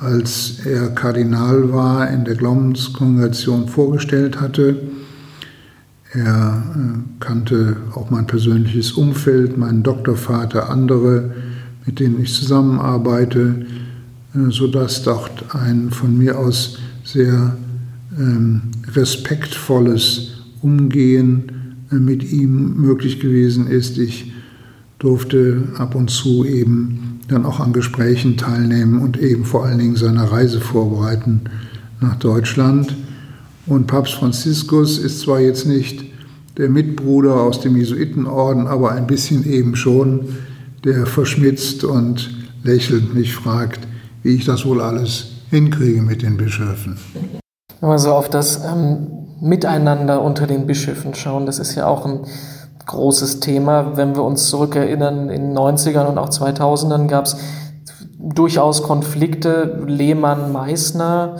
als 0.00 0.60
er 0.66 0.88
Kardinal 0.90 1.72
war, 1.72 2.10
in 2.10 2.24
der 2.24 2.34
Glaubenskongregation 2.34 3.68
vorgestellt 3.68 4.40
hatte. 4.40 4.82
Er 6.12 6.62
äh, 6.76 6.98
kannte 7.20 7.76
auch 7.94 8.10
mein 8.10 8.26
persönliches 8.26 8.92
Umfeld, 8.92 9.56
meinen 9.56 9.82
Doktorvater, 9.82 10.68
andere, 10.68 11.32
mit 11.86 12.00
denen 12.00 12.22
ich 12.22 12.32
zusammenarbeite, 12.34 13.66
äh, 14.34 14.50
sodass 14.50 15.02
dort 15.02 15.54
ein 15.54 15.90
von 15.90 16.16
mir 16.16 16.38
aus 16.38 16.78
sehr 17.04 17.56
ähm, 18.18 18.62
respektvolles 18.92 20.44
Umgehen 20.60 21.76
äh, 21.90 21.96
mit 21.96 22.30
ihm 22.30 22.76
möglich 22.76 23.20
gewesen 23.20 23.66
ist. 23.66 23.98
Ich 23.98 24.33
durfte 25.04 25.64
ab 25.76 25.94
und 25.94 26.10
zu 26.10 26.46
eben 26.46 27.20
dann 27.28 27.44
auch 27.44 27.60
an 27.60 27.74
Gesprächen 27.74 28.38
teilnehmen 28.38 29.02
und 29.02 29.18
eben 29.18 29.44
vor 29.44 29.66
allen 29.66 29.78
Dingen 29.78 29.96
seine 29.96 30.30
Reise 30.30 30.60
vorbereiten 30.60 31.42
nach 32.00 32.16
Deutschland. 32.16 32.96
Und 33.66 33.86
Papst 33.86 34.14
Franziskus 34.14 34.98
ist 34.98 35.20
zwar 35.20 35.40
jetzt 35.40 35.66
nicht 35.66 36.04
der 36.56 36.70
Mitbruder 36.70 37.34
aus 37.34 37.60
dem 37.60 37.76
Jesuitenorden, 37.76 38.66
aber 38.66 38.92
ein 38.92 39.06
bisschen 39.06 39.44
eben 39.50 39.76
schon, 39.76 40.36
der 40.84 41.06
verschmitzt 41.06 41.84
und 41.84 42.30
lächelnd 42.62 43.14
mich 43.14 43.34
fragt, 43.34 43.80
wie 44.22 44.36
ich 44.36 44.46
das 44.46 44.64
wohl 44.64 44.80
alles 44.80 45.32
hinkriege 45.50 46.00
mit 46.00 46.22
den 46.22 46.38
Bischöfen. 46.38 46.98
Wenn 47.80 47.90
wir 47.90 47.98
so 47.98 48.12
auf 48.12 48.30
das 48.30 48.64
ähm, 48.64 49.06
Miteinander 49.42 50.22
unter 50.22 50.46
den 50.46 50.66
Bischöfen 50.66 51.14
schauen, 51.14 51.44
das 51.44 51.58
ist 51.58 51.74
ja 51.74 51.86
auch 51.86 52.06
ein 52.06 52.20
großes 52.86 53.40
Thema. 53.40 53.96
Wenn 53.96 54.14
wir 54.14 54.22
uns 54.22 54.48
zurückerinnern, 54.48 55.30
in 55.30 55.48
den 55.48 55.58
90ern 55.58 56.06
und 56.06 56.18
auch 56.18 56.30
2000ern 56.30 57.06
gab 57.06 57.26
es 57.26 57.36
durchaus 58.18 58.82
Konflikte, 58.82 59.84
Lehmann, 59.86 60.52
Meißner. 60.52 61.36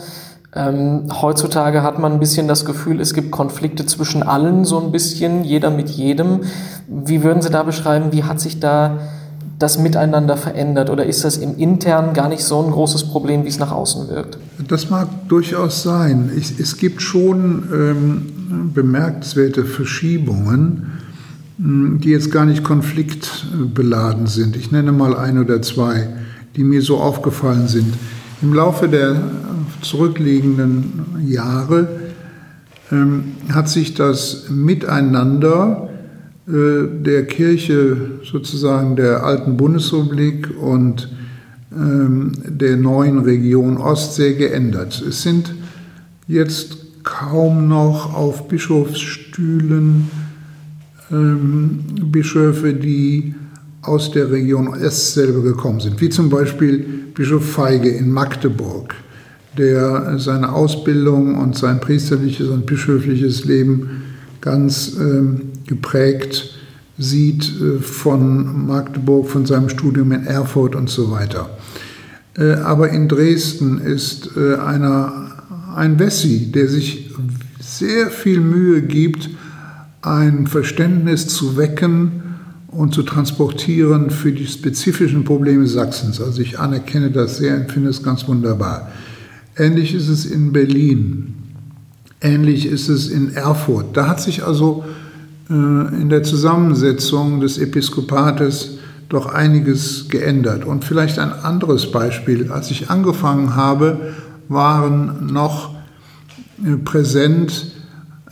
Ähm, 0.55 1.07
heutzutage 1.21 1.83
hat 1.83 1.99
man 1.99 2.13
ein 2.13 2.19
bisschen 2.19 2.47
das 2.47 2.63
Gefühl, 2.63 3.01
es 3.01 3.13
gibt 3.13 3.31
Konflikte 3.31 3.85
zwischen 3.85 4.23
allen, 4.23 4.63
so 4.63 4.79
ein 4.79 4.91
bisschen, 4.91 5.43
jeder 5.43 5.69
mit 5.69 5.89
jedem. 5.89 6.41
Wie 6.87 7.23
würden 7.23 7.41
Sie 7.41 7.49
da 7.49 7.63
beschreiben, 7.63 8.11
wie 8.11 8.23
hat 8.23 8.39
sich 8.39 8.59
da 8.59 8.99
das 9.59 9.77
Miteinander 9.77 10.37
verändert 10.37 10.89
oder 10.89 11.05
ist 11.05 11.23
das 11.23 11.37
im 11.37 11.57
Internen 11.57 12.13
gar 12.13 12.27
nicht 12.27 12.43
so 12.43 12.61
ein 12.61 12.71
großes 12.71 13.05
Problem, 13.05 13.45
wie 13.45 13.49
es 13.49 13.59
nach 13.59 13.71
außen 13.71 14.09
wirkt? 14.09 14.37
Das 14.67 14.89
mag 14.89 15.07
durchaus 15.29 15.81
sein. 15.83 16.29
Es 16.35 16.77
gibt 16.77 17.01
schon 17.01 17.69
ähm, 17.73 18.71
bemerkenswerte 18.73 19.65
Verschiebungen, 19.65 20.91
die 21.57 22.09
jetzt 22.09 22.31
gar 22.31 22.45
nicht 22.45 22.63
konfliktbeladen 22.63 24.27
sind. 24.27 24.55
Ich 24.55 24.71
nenne 24.71 24.91
mal 24.91 25.15
ein 25.15 25.37
oder 25.37 25.61
zwei, 25.61 26.09
die 26.55 26.63
mir 26.63 26.81
so 26.81 26.97
aufgefallen 26.97 27.67
sind. 27.67 27.93
Im 28.41 28.53
Laufe 28.53 28.89
der 28.89 29.21
zurückliegenden 29.81 31.05
Jahre 31.25 31.87
ähm, 32.91 33.33
hat 33.49 33.69
sich 33.69 33.93
das 33.93 34.49
Miteinander 34.49 35.89
äh, 36.47 37.01
der 37.01 37.25
Kirche 37.25 38.19
sozusagen 38.23 38.95
der 38.95 39.23
alten 39.23 39.55
Bundesrepublik 39.55 40.49
und 40.59 41.09
ähm, 41.71 42.33
der 42.45 42.75
neuen 42.75 43.19
Region 43.19 43.77
Ostsee 43.77 44.33
geändert. 44.33 45.01
Es 45.07 45.21
sind 45.21 45.55
jetzt 46.27 47.03
kaum 47.03 47.67
noch 47.67 48.13
auf 48.13 48.47
Bischofsstühlen 48.47 50.09
ähm, 51.11 51.79
Bischöfe, 52.11 52.73
die 52.73 53.35
aus 53.81 54.11
der 54.11 54.31
Region 54.31 54.67
Ost 54.69 55.13
selber 55.13 55.41
gekommen 55.41 55.79
sind, 55.79 56.01
wie 56.01 56.09
zum 56.09 56.29
Beispiel 56.29 56.85
Bischof 57.13 57.45
Feige 57.45 57.89
in 57.89 58.11
Magdeburg 58.11 58.95
der 59.57 60.19
seine 60.19 60.51
Ausbildung 60.51 61.35
und 61.37 61.57
sein 61.57 61.79
priesterliches 61.79 62.49
und 62.49 62.65
bischöfliches 62.65 63.45
Leben 63.45 64.03
ganz 64.41 64.95
ähm, 64.99 65.41
geprägt 65.65 66.51
sieht 66.97 67.51
äh, 67.61 67.79
von 67.79 68.67
Magdeburg, 68.67 69.27
von 69.27 69.45
seinem 69.45 69.69
Studium 69.69 70.11
in 70.11 70.25
Erfurt 70.25 70.75
und 70.75 70.89
so 70.89 71.11
weiter. 71.11 71.49
Äh, 72.37 72.53
aber 72.53 72.89
in 72.89 73.07
Dresden 73.07 73.79
ist 73.79 74.31
äh, 74.37 74.55
einer, 74.55 75.31
ein 75.75 75.99
Wessi, 75.99 76.51
der 76.51 76.67
sich 76.69 77.11
sehr 77.59 78.09
viel 78.09 78.39
Mühe 78.39 78.81
gibt, 78.81 79.29
ein 80.05 80.47
Verständnis 80.47 81.27
zu 81.27 81.57
wecken 81.57 82.21
und 82.67 82.93
zu 82.93 83.03
transportieren 83.03 84.09
für 84.09 84.31
die 84.31 84.45
spezifischen 84.45 85.23
Probleme 85.23 85.65
Sachsens. 85.67 86.21
Also 86.21 86.41
ich 86.41 86.59
anerkenne 86.59 87.09
das 87.09 87.37
sehr 87.37 87.55
und 87.55 87.71
finde 87.71 87.89
es 87.89 88.03
ganz 88.03 88.27
wunderbar. 88.27 88.91
Ähnlich 89.57 89.95
ist 89.95 90.09
es 90.09 90.25
in 90.25 90.51
Berlin. 90.51 91.33
Ähnlich 92.21 92.65
ist 92.65 92.89
es 92.89 93.09
in 93.09 93.33
Erfurt. 93.33 93.97
Da 93.97 94.07
hat 94.07 94.21
sich 94.21 94.43
also 94.43 94.83
äh, 95.49 95.53
in 95.53 96.09
der 96.09 96.23
Zusammensetzung 96.23 97.39
des 97.39 97.57
Episkopates 97.57 98.77
doch 99.09 99.27
einiges 99.27 100.09
geändert. 100.09 100.65
Und 100.65 100.83
vielleicht 100.83 101.17
ein 101.19 101.31
anderes 101.31 101.91
Beispiel. 101.91 102.51
Als 102.51 102.69
ich 102.71 102.89
angefangen 102.89 103.55
habe, 103.55 104.13
waren 104.49 105.27
noch 105.31 105.73
äh, 106.63 106.75
präsent 106.75 107.74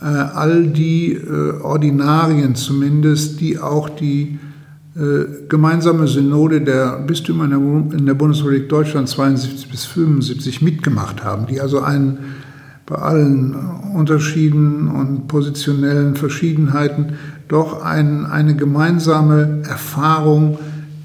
all 0.06 0.66
die 0.66 1.18
Ordinarien 1.62 2.54
zumindest, 2.54 3.40
die 3.40 3.58
auch 3.58 3.88
die 3.88 4.38
äh, 4.96 5.48
gemeinsame 5.48 6.06
Synode 6.06 6.60
der 6.60 7.00
Bistümer 7.00 7.46
in 7.46 8.06
der 8.06 8.14
Bundesrepublik 8.14 8.68
Deutschland 8.68 9.08
72 9.08 9.68
bis 9.68 9.86
75 9.86 10.62
mitgemacht 10.62 11.24
haben, 11.24 11.46
die 11.46 11.60
also 11.60 11.80
einen 11.80 12.18
bei 12.86 12.94
allen 12.96 13.56
Unterschieden 13.94 14.88
und 14.88 15.26
positionellen 15.26 16.14
Verschiedenheiten 16.14 17.14
doch 17.48 17.82
ein, 17.82 18.24
eine 18.24 18.54
gemeinsame 18.54 19.62
Erfahrung 19.68 20.58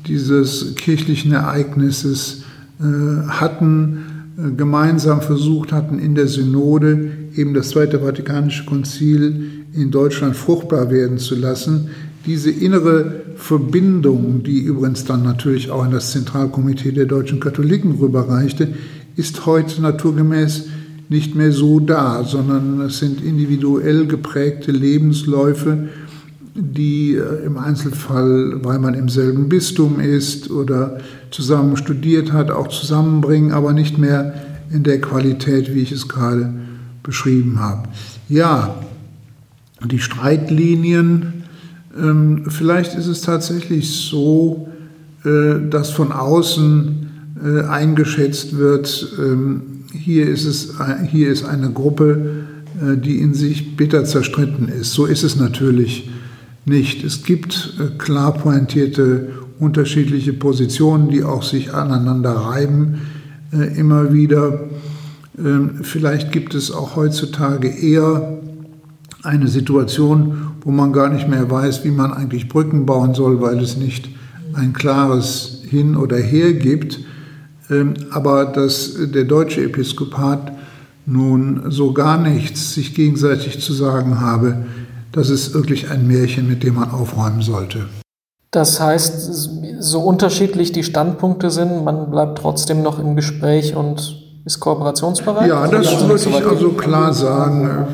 dieses 0.06 0.76
kirchlichen 0.76 1.32
Ereignisses 1.32 2.44
äh, 2.80 3.28
hatten, 3.28 4.04
äh, 4.38 4.52
gemeinsam 4.52 5.22
versucht 5.22 5.72
hatten, 5.72 5.98
in 5.98 6.14
der 6.14 6.28
Synode 6.28 7.12
eben 7.40 7.54
das 7.54 7.70
Zweite 7.70 8.00
Vatikanische 8.00 8.66
Konzil 8.66 9.66
in 9.74 9.92
Deutschland 9.92 10.36
fruchtbar 10.36 10.92
werden 10.92 11.18
zu 11.18 11.36
lassen, 11.36 11.90
diese 12.26 12.52
innere 12.52 13.22
Verbindung, 13.38 14.44
die 14.44 14.60
übrigens 14.60 15.06
dann 15.06 15.24
natürlich 15.24 15.72
auch 15.72 15.86
in 15.86 15.92
das 15.92 16.12
Zentralkomitee 16.12 16.92
der 16.92 17.06
deutschen 17.06 17.40
Katholiken 17.40 17.94
rüberreichte, 17.94 18.68
ist 19.16 19.46
heute 19.46 19.82
naturgemäß 19.82 20.66
nicht 21.08 21.36
mehr 21.36 21.52
so 21.52 21.80
da, 21.80 22.24
sondern 22.24 22.82
es 22.82 23.00
sind 23.00 23.24
individuell 23.24 24.06
geprägte 24.06 24.72
Lebensläufe, 24.72 25.88
die 26.54 27.16
äh, 27.16 27.46
im 27.46 27.58
Einzelfall, 27.58 28.64
weil 28.64 28.80
man 28.80 28.94
im 28.94 29.08
selben 29.08 29.48
Bistum 29.48 30.00
ist 30.00 30.52
oder 30.52 31.00
zusammen 31.32 31.78
studiert 31.78 32.34
hat, 32.34 32.52
auch 32.52 32.68
zusammenbringen, 32.68 33.54
aber 33.54 33.72
nicht 33.72 33.98
mehr 33.98 34.34
in 34.72 34.84
der 34.84 35.00
Qualität, 35.00 35.74
wie 35.74 35.82
ich 35.82 35.92
es 35.92 36.08
gerade 36.08 36.54
beschrieben 37.04 37.60
habe. 37.60 37.90
Ja, 38.28 38.76
die 39.86 40.00
Streitlinien 40.00 41.40
ähm, 41.98 42.44
vielleicht 42.48 42.96
ist 42.96 43.08
es 43.08 43.22
tatsächlich 43.22 43.90
so, 43.90 44.68
äh, 45.26 45.70
dass 45.70 45.90
von 45.90 46.12
außen 46.12 47.10
äh, 47.44 47.62
eingeschätzt 47.64 48.58
wird, 48.58 49.16
ähm, 49.20 49.62
hier 49.92 50.28
ist, 50.28 50.46
es, 50.46 50.76
hier 51.10 51.30
ist 51.30 51.46
eine 51.46 51.72
Gruppe, 51.72 52.46
äh, 52.82 52.98
die 52.98 53.20
in 53.20 53.34
sich 53.34 53.76
bitter 53.76 54.06
zerstritten 54.06 54.70
ist. 54.70 54.94
So 54.94 55.06
ist 55.06 55.24
es 55.24 55.36
natürlich 55.36 56.10
nicht. 56.66 57.04
Es 57.04 57.24
gibt 57.24 57.74
klar 57.98 58.34
pointierte 58.34 59.30
unterschiedliche 59.60 60.34
Positionen, 60.34 61.10
die 61.10 61.24
auch 61.24 61.44
sich 61.44 61.74
aneinander 61.74 62.32
reiben 62.32 63.00
immer 63.76 64.14
wieder. 64.14 64.70
Ähm, 65.40 65.80
vielleicht 65.84 66.32
gibt 66.32 66.54
es 66.54 66.72
auch 66.72 66.96
heutzutage 66.96 67.70
eher 67.70 68.40
eine 69.24 69.48
Situation, 69.48 70.52
wo 70.62 70.72
man 70.72 70.94
gar 70.94 71.10
nicht 71.10 71.28
mehr 71.28 71.50
weiß, 71.50 71.84
wie 71.84 71.92
man 71.92 72.14
eigentlich 72.14 72.50
Brücken 72.50 72.86
bauen 72.86 73.14
soll, 73.14 73.42
weil 73.42 73.60
es 73.60 73.78
nicht 73.78 74.10
ein 74.54 74.74
klares 74.74 75.62
Hin 75.70 75.96
oder 75.96 76.18
Her 76.18 76.54
gibt. 76.54 77.00
Ähm, 77.70 77.94
aber 78.12 78.46
dass 78.46 78.96
der 78.98 79.26
deutsche 79.26 79.64
Episkopat 79.64 80.52
nun 81.06 81.64
so 81.70 81.94
gar 81.94 82.18
nichts 82.18 82.74
sich 82.74 82.94
gegenseitig 82.94 83.62
zu 83.62 83.74
sagen 83.74 84.22
habe, 84.22 84.66
das 85.12 85.30
ist 85.30 85.54
wirklich 85.54 85.90
ein 85.90 86.08
Märchen, 86.08 86.48
mit 86.48 86.64
dem 86.64 86.76
man 86.76 86.92
aufräumen 86.92 87.42
sollte. 87.42 87.86
Das 88.52 88.80
heißt, 88.80 89.30
so 89.80 90.02
unterschiedlich 90.02 90.72
die 90.72 90.84
Standpunkte 90.84 91.50
sind, 91.50 91.84
man 91.84 92.10
bleibt 92.10 92.40
trotzdem 92.40 92.82
noch 92.82 93.00
im 93.00 93.16
Gespräch 93.16 93.76
und 93.76 94.29
ist 94.46 94.60
kooperationsbereit? 94.60 95.48
Ja, 95.48 95.68
das 95.68 96.08
würde 96.08 96.16
ich 96.16 96.46
also 96.46 96.70
klar 96.70 97.14
sagen 97.14 97.88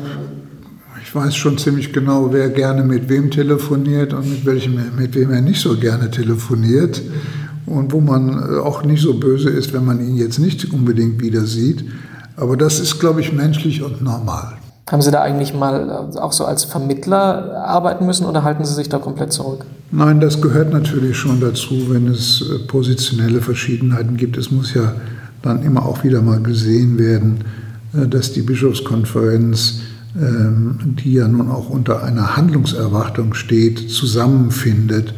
weiß 1.16 1.34
schon 1.34 1.58
ziemlich 1.58 1.92
genau, 1.92 2.32
wer 2.32 2.50
gerne 2.50 2.84
mit 2.84 3.08
wem 3.08 3.30
telefoniert 3.30 4.12
und 4.12 4.30
mit, 4.30 4.44
welchem, 4.46 4.78
mit 4.96 5.14
wem 5.14 5.32
er 5.32 5.40
nicht 5.40 5.60
so 5.60 5.76
gerne 5.76 6.10
telefoniert. 6.10 7.02
Und 7.64 7.92
wo 7.92 8.00
man 8.00 8.28
äh, 8.28 8.58
auch 8.58 8.84
nicht 8.84 9.02
so 9.02 9.14
böse 9.14 9.50
ist, 9.50 9.72
wenn 9.72 9.84
man 9.84 9.98
ihn 10.00 10.16
jetzt 10.16 10.38
nicht 10.38 10.72
unbedingt 10.72 11.20
wieder 11.20 11.46
sieht. 11.46 11.84
Aber 12.36 12.56
das 12.56 12.78
ist, 12.78 13.00
glaube 13.00 13.20
ich, 13.20 13.32
menschlich 13.32 13.82
und 13.82 14.02
normal. 14.02 14.52
Haben 14.88 15.02
Sie 15.02 15.10
da 15.10 15.22
eigentlich 15.22 15.52
mal 15.52 16.12
äh, 16.14 16.18
auch 16.18 16.32
so 16.32 16.44
als 16.44 16.62
Vermittler 16.62 17.64
arbeiten 17.66 18.06
müssen 18.06 18.24
oder 18.24 18.44
halten 18.44 18.64
Sie 18.64 18.74
sich 18.74 18.88
da 18.88 18.98
komplett 18.98 19.32
zurück? 19.32 19.64
Nein, 19.90 20.20
das 20.20 20.40
gehört 20.40 20.72
natürlich 20.72 21.16
schon 21.16 21.40
dazu, 21.40 21.74
wenn 21.88 22.06
es 22.06 22.40
äh, 22.42 22.58
positionelle 22.68 23.40
Verschiedenheiten 23.40 24.16
gibt. 24.16 24.36
Es 24.36 24.52
muss 24.52 24.72
ja 24.74 24.92
dann 25.46 25.62
immer 25.62 25.86
auch 25.86 26.04
wieder 26.04 26.22
mal 26.22 26.40
gesehen 26.40 26.98
werden, 26.98 27.38
dass 27.92 28.32
die 28.32 28.42
Bischofskonferenz 28.42 29.80
ähm, 30.18 30.78
die 31.04 31.14
ja 31.14 31.28
nun 31.28 31.50
auch 31.50 31.68
unter 31.68 32.02
einer 32.02 32.36
Handlungserwartung 32.36 33.34
steht, 33.34 33.90
zusammenfindet 33.90 35.12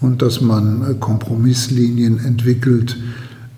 und 0.00 0.22
dass 0.22 0.40
man 0.40 0.82
äh, 0.82 0.94
Kompromisslinien 0.94 2.18
entwickelt, 2.24 2.96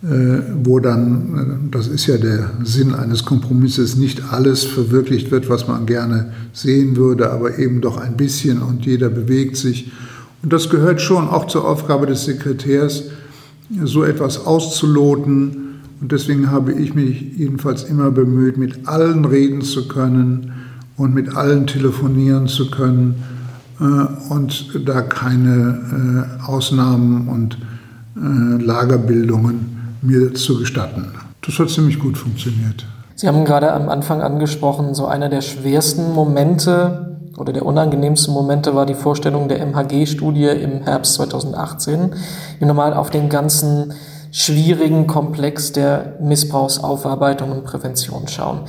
wo 0.03 0.81
dann, 0.81 1.69
das 1.71 1.87
ist 1.87 2.07
ja 2.07 2.17
der 2.17 2.53
Sinn 2.65 2.95
eines 2.95 3.27
Kompromisses, 3.27 3.97
nicht 3.97 4.33
alles 4.33 4.65
verwirklicht 4.65 5.31
wird, 5.31 5.51
was 5.51 5.69
man 5.69 5.85
gerne 5.85 6.33
sehen 6.55 6.97
würde, 6.97 7.31
aber 7.31 7.59
eben 7.59 7.83
doch 7.83 7.99
ein 7.99 8.17
bisschen 8.17 8.63
und 8.63 8.87
jeder 8.87 9.11
bewegt 9.11 9.59
sich. 9.59 9.93
Und 10.43 10.55
das 10.55 10.71
gehört 10.71 11.03
schon 11.03 11.29
auch 11.29 11.49
zur 11.49 11.69
Aufgabe 11.69 12.07
des 12.07 12.25
Sekretärs, 12.25 13.11
so 13.85 14.03
etwas 14.03 14.47
auszuloten. 14.47 15.70
Und 16.01 16.13
deswegen 16.13 16.51
habe 16.51 16.73
ich 16.73 16.95
mich 16.95 17.37
jedenfalls 17.37 17.85
immer 17.85 18.11
bemüht, 18.11 18.57
mit 18.57 18.89
allen 18.89 19.25
reden 19.25 19.61
zu 19.63 19.87
können 19.87 20.53
und 20.97 21.15
mit 21.15 21.37
allen 21.37 21.67
telefonieren 21.67 22.47
zu 22.47 22.71
können 22.71 23.23
äh, 23.81 24.33
und 24.33 24.81
da 24.87 25.03
keine 25.03 26.39
äh, 26.41 26.47
Ausnahmen 26.47 27.29
und 27.29 27.59
äh, 28.17 28.63
Lagerbildungen 28.63 29.97
mir 30.03 30.35
zu 30.35 30.59
gestatten. 30.59 31.07
Das 31.43 31.59
hat 31.59 31.71
ziemlich 31.71 31.99
gut 31.99 32.17
funktioniert. 32.17 32.87
Sie 33.15 33.29
haben 33.29 33.45
gerade 33.45 33.73
am 33.73 33.91
Anfang 33.91 34.23
angesprochen, 34.23 34.95
so 34.95 35.07
einer 35.07 35.29
der 35.29 35.43
schwersten 35.43 36.15
Momente 36.15 37.19
oder 37.37 37.53
der 37.53 37.65
unangenehmsten 37.65 38.35
Momente 38.35 38.75
war 38.75 38.87
die 38.87 38.95
Vorstellung 38.95 39.49
der 39.49 39.61
MHG-Studie 39.61 40.47
im 40.47 40.83
Herbst 40.83 41.15
2018. 41.15 42.13
Im 42.61 42.69
Normal 42.69 42.93
auf 42.93 43.11
den 43.11 43.29
ganzen 43.29 43.93
schwierigen 44.31 45.07
Komplex 45.07 45.73
der 45.73 46.17
Missbrauchsaufarbeitung 46.21 47.51
und 47.53 47.65
Prävention 47.65 48.29
schauen. 48.29 48.61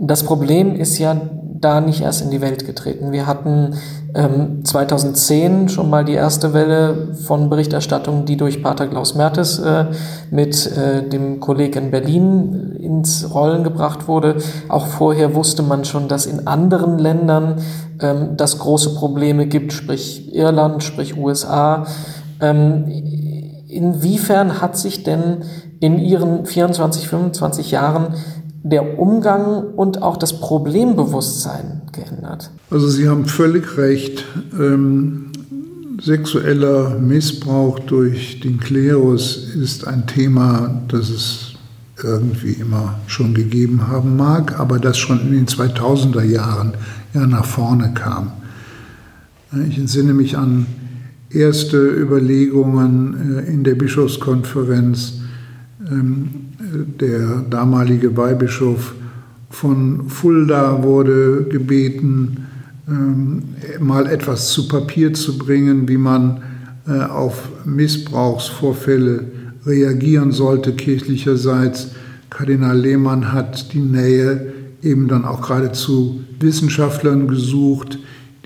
Das 0.00 0.22
Problem 0.22 0.76
ist 0.76 0.98
ja 0.98 1.16
da 1.60 1.80
nicht 1.80 2.02
erst 2.02 2.22
in 2.22 2.30
die 2.30 2.40
Welt 2.40 2.66
getreten. 2.66 3.10
Wir 3.10 3.26
hatten 3.26 3.74
ähm, 4.14 4.64
2010 4.64 5.68
schon 5.68 5.90
mal 5.90 6.04
die 6.04 6.12
erste 6.12 6.52
Welle 6.54 7.14
von 7.14 7.50
Berichterstattung, 7.50 8.24
die 8.24 8.36
durch 8.36 8.62
Pater 8.62 8.86
Klaus 8.86 9.16
Mertes 9.16 9.58
äh, 9.58 9.86
mit 10.30 10.70
äh, 10.70 11.08
dem 11.08 11.40
Kollegen 11.40 11.86
in 11.86 11.90
Berlin 11.90 12.76
ins 12.78 13.34
Rollen 13.34 13.64
gebracht 13.64 14.06
wurde. 14.06 14.36
Auch 14.68 14.86
vorher 14.86 15.34
wusste 15.34 15.62
man 15.62 15.84
schon, 15.84 16.06
dass 16.06 16.26
in 16.26 16.46
anderen 16.46 16.98
Ländern 16.98 17.56
ähm, 18.00 18.36
das 18.36 18.60
große 18.60 18.94
Probleme 18.94 19.46
gibt, 19.46 19.72
sprich 19.72 20.32
Irland, 20.32 20.84
sprich 20.84 21.16
USA. 21.16 21.86
Ähm, 22.40 22.84
inwiefern 23.68 24.60
hat 24.60 24.76
sich 24.76 25.04
denn 25.04 25.38
in 25.80 25.98
Ihren 25.98 26.46
24, 26.46 27.08
25 27.08 27.70
Jahren 27.70 28.14
der 28.62 28.98
Umgang 28.98 29.62
und 29.76 30.02
auch 30.02 30.16
das 30.16 30.40
Problembewusstsein 30.40 31.82
geändert? 31.92 32.50
Also 32.70 32.88
Sie 32.88 33.08
haben 33.08 33.26
völlig 33.26 33.76
recht. 33.76 34.24
Ähm, 34.58 35.26
sexueller 36.00 36.98
Missbrauch 36.98 37.80
durch 37.80 38.40
den 38.40 38.60
Klerus 38.60 39.54
ist 39.54 39.86
ein 39.86 40.06
Thema, 40.06 40.82
das 40.88 41.10
es 41.10 41.54
irgendwie 42.02 42.52
immer 42.52 43.00
schon 43.08 43.34
gegeben 43.34 43.88
haben 43.88 44.16
mag, 44.16 44.60
aber 44.60 44.78
das 44.78 44.96
schon 44.96 45.20
in 45.20 45.32
den 45.32 45.46
2000er 45.46 46.22
Jahren 46.22 46.74
ja 47.14 47.26
nach 47.26 47.44
vorne 47.44 47.92
kam. 47.94 48.32
Ich 49.68 49.78
entsinne 49.78 50.12
mich 50.12 50.36
an 50.36 50.66
erste 51.30 51.78
Überlegungen 51.78 53.38
äh, 53.38 53.50
in 53.50 53.64
der 53.64 53.74
Bischofskonferenz. 53.74 55.20
Ähm, 55.90 56.28
der 57.00 57.44
damalige 57.48 58.16
Weihbischof 58.16 58.94
von 59.50 60.08
Fulda 60.08 60.82
wurde 60.82 61.46
gebeten, 61.48 62.46
ähm, 62.88 63.42
mal 63.80 64.06
etwas 64.06 64.48
zu 64.48 64.68
Papier 64.68 65.14
zu 65.14 65.38
bringen, 65.38 65.88
wie 65.88 65.96
man 65.96 66.42
äh, 66.86 67.00
auf 67.00 67.48
Missbrauchsvorfälle 67.64 69.24
reagieren 69.66 70.32
sollte 70.32 70.72
kirchlicherseits. 70.72 71.92
Kardinal 72.30 72.78
Lehmann 72.78 73.32
hat 73.32 73.72
die 73.72 73.80
Nähe 73.80 74.52
eben 74.82 75.08
dann 75.08 75.24
auch 75.24 75.40
gerade 75.40 75.72
zu 75.72 76.20
Wissenschaftlern 76.40 77.28
gesucht, 77.28 77.98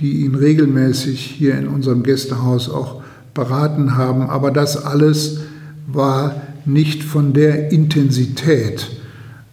die 0.02 0.24
ihn 0.24 0.34
regelmäßig 0.34 1.20
hier 1.20 1.56
in 1.56 1.68
unserem 1.68 2.02
Gästehaus 2.02 2.68
auch 2.68 3.02
beraten 3.34 3.96
haben. 3.96 4.28
Aber 4.28 4.50
das 4.50 4.84
alles 4.84 5.40
war 5.86 6.42
nicht 6.64 7.02
von 7.02 7.32
der 7.32 7.72
Intensität 7.72 8.90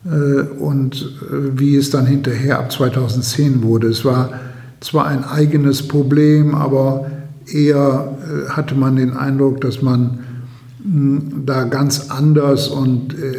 äh, 0.05 0.41
und 0.59 1.15
äh, 1.31 1.59
wie 1.59 1.75
es 1.75 1.89
dann 1.91 2.05
hinterher 2.05 2.59
ab 2.59 2.71
2010 2.71 3.63
wurde. 3.63 3.87
Es 3.87 4.03
war 4.03 4.31
zwar 4.79 5.07
ein 5.07 5.23
eigenes 5.23 5.87
Problem, 5.87 6.55
aber 6.55 7.09
eher 7.45 8.17
äh, 8.21 8.49
hatte 8.49 8.75
man 8.75 8.95
den 8.95 9.15
Eindruck, 9.15 9.61
dass 9.61 9.81
man 9.81 10.19
da 11.45 11.65
ganz 11.65 12.09
anders 12.09 12.69
und 12.69 13.13
äh, 13.13 13.38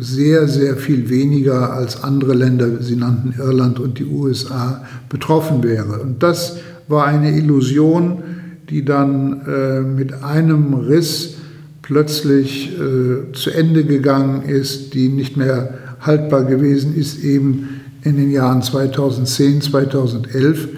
sehr, 0.00 0.48
sehr 0.48 0.76
viel 0.76 1.10
weniger 1.10 1.72
als 1.72 2.02
andere 2.02 2.32
Länder, 2.32 2.82
Sie 2.82 2.96
nannten 2.96 3.34
Irland 3.38 3.78
und 3.78 3.98
die 3.98 4.06
USA, 4.06 4.84
betroffen 5.10 5.62
wäre. 5.62 6.00
Und 6.00 6.22
das 6.22 6.56
war 6.88 7.04
eine 7.04 7.36
Illusion, 7.36 8.22
die 8.70 8.84
dann 8.84 9.42
äh, 9.46 9.80
mit 9.80 10.24
einem 10.24 10.74
Riss 10.74 11.34
plötzlich 11.82 12.72
äh, 12.78 13.32
zu 13.32 13.50
Ende 13.50 13.84
gegangen 13.84 14.42
ist, 14.42 14.94
die 14.94 15.08
nicht 15.08 15.36
mehr 15.36 15.74
haltbar 16.00 16.44
gewesen 16.44 16.96
ist, 16.96 17.22
eben 17.22 17.80
in 18.02 18.16
den 18.16 18.30
Jahren 18.30 18.62
2010, 18.62 19.60
2011. 19.60 20.68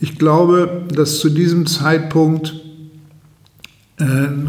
Ich 0.00 0.18
glaube, 0.18 0.82
dass 0.94 1.20
zu 1.20 1.30
diesem 1.30 1.66
Zeitpunkt 1.66 2.54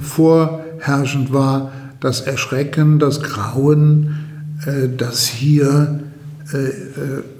vor 0.01 0.65
herrschend 0.79 1.31
war, 1.31 1.71
das 1.99 2.21
Erschrecken, 2.21 2.99
das 2.99 3.21
Grauen, 3.21 4.15
äh, 4.65 4.89
dass 4.95 5.25
hier 5.25 5.99
äh, 6.53 6.57
äh, 6.57 6.73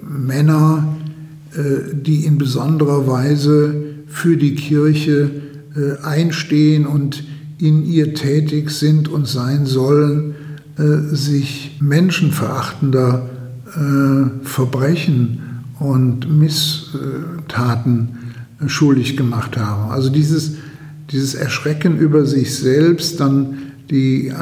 Männer, 0.02 0.96
die 1.92 2.26
in 2.26 2.36
besonderer 2.36 3.06
Weise 3.08 3.74
für 4.06 4.36
die 4.36 4.54
Kirche 4.54 5.30
einstehen 6.02 6.86
und 6.86 7.24
in 7.58 7.84
ihr 7.86 8.14
tätig 8.14 8.70
sind 8.70 9.08
und 9.08 9.26
sein 9.26 9.64
sollen, 9.64 10.34
sich 11.10 11.78
menschenverachtender 11.80 13.30
Verbrechen 14.42 15.40
und 15.80 16.30
Misstaten 16.30 18.10
schuldig 18.66 19.16
gemacht 19.16 19.56
haben. 19.56 19.90
Also 19.90 20.10
dieses 20.10 20.52
dieses 21.10 21.34
Erschrecken 21.34 21.98
über 21.98 22.26
sich 22.26 22.54
selbst, 22.54 23.20
dann 23.20 23.67
die 23.90 24.28
äh, 24.28 24.34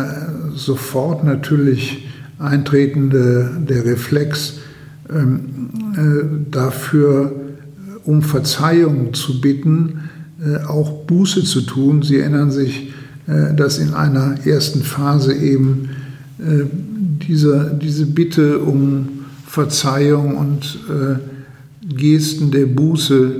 sofort 0.54 1.24
natürlich 1.24 2.06
eintretende, 2.38 3.50
der 3.68 3.84
Reflex 3.84 4.58
ähm, 5.10 5.70
äh, 5.96 6.50
dafür, 6.50 7.32
äh, 7.32 8.08
um 8.08 8.22
Verzeihung 8.22 9.14
zu 9.14 9.40
bitten, 9.40 10.00
auch 10.68 11.06
Buße 11.06 11.44
zu 11.44 11.62
tun. 11.62 12.02
Sie 12.02 12.18
erinnern 12.18 12.50
sich, 12.50 12.92
dass 13.56 13.78
in 13.78 13.94
einer 13.94 14.36
ersten 14.44 14.82
Phase 14.82 15.34
eben 15.34 15.88
diese, 16.38 17.76
diese 17.82 18.04
Bitte 18.04 18.58
um 18.58 19.24
Verzeihung 19.46 20.36
und 20.36 20.78
Gesten 21.88 22.50
der 22.50 22.66
Buße 22.66 23.34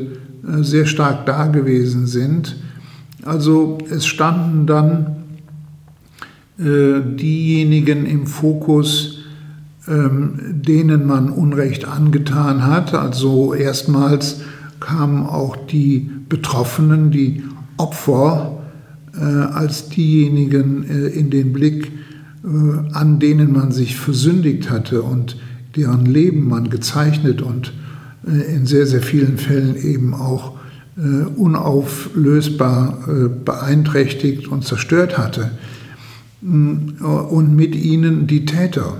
sehr 0.63 0.87
stark 0.87 1.27
da 1.27 1.49
gewesen 1.49 2.07
sind. 2.07 2.57
Also 3.25 3.79
es 3.91 4.07
standen 4.07 4.67
dann 4.67 5.16
diejenigen 6.59 8.07
im 8.07 8.27
Fokus, 8.27 9.19
ähm, 9.89 10.41
denen 10.67 11.07
man 11.07 11.31
Unrecht 11.31 11.87
angetan 11.87 12.65
hat. 12.65 12.95
Also 12.95 13.55
erstmals 13.55 14.41
kamen 14.81 15.27
auch 15.27 15.57
die 15.57 16.11
Betroffenen, 16.29 17.11
die 17.11 17.43
Opfer, 17.77 18.63
äh, 19.15 19.23
als 19.23 19.89
diejenigen 19.89 20.85
äh, 20.89 21.09
in 21.09 21.31
den 21.31 21.53
Blick, 21.53 21.93
äh, 22.45 22.49
an 22.93 23.19
denen 23.19 23.53
man 23.53 23.73
sich 23.73 23.97
versündigt 23.97 24.71
hatte 24.71 25.03
und 25.03 25.37
deren 25.77 26.07
Leben 26.07 26.49
man 26.49 26.71
gezeichnet 26.71 27.43
und 27.43 27.73
äh, 28.27 28.55
in 28.55 28.67
sehr, 28.67 28.87
sehr 28.87 29.03
vielen 29.03 29.39
Fällen 29.39 29.77
eben 29.77 30.15
auch 30.15 30.53
äh, 30.97 31.27
unauflösbar 31.37 32.99
äh, 33.09 33.29
beeinträchtigt 33.29 34.49
und 34.49 34.65
zerstört 34.65 35.17
hatte. 35.19 35.51
Mm, 36.47 37.03
und 37.03 37.57
mit 37.57 37.75
ihnen 37.75 38.27
die 38.27 38.45
Täter. 38.45 38.97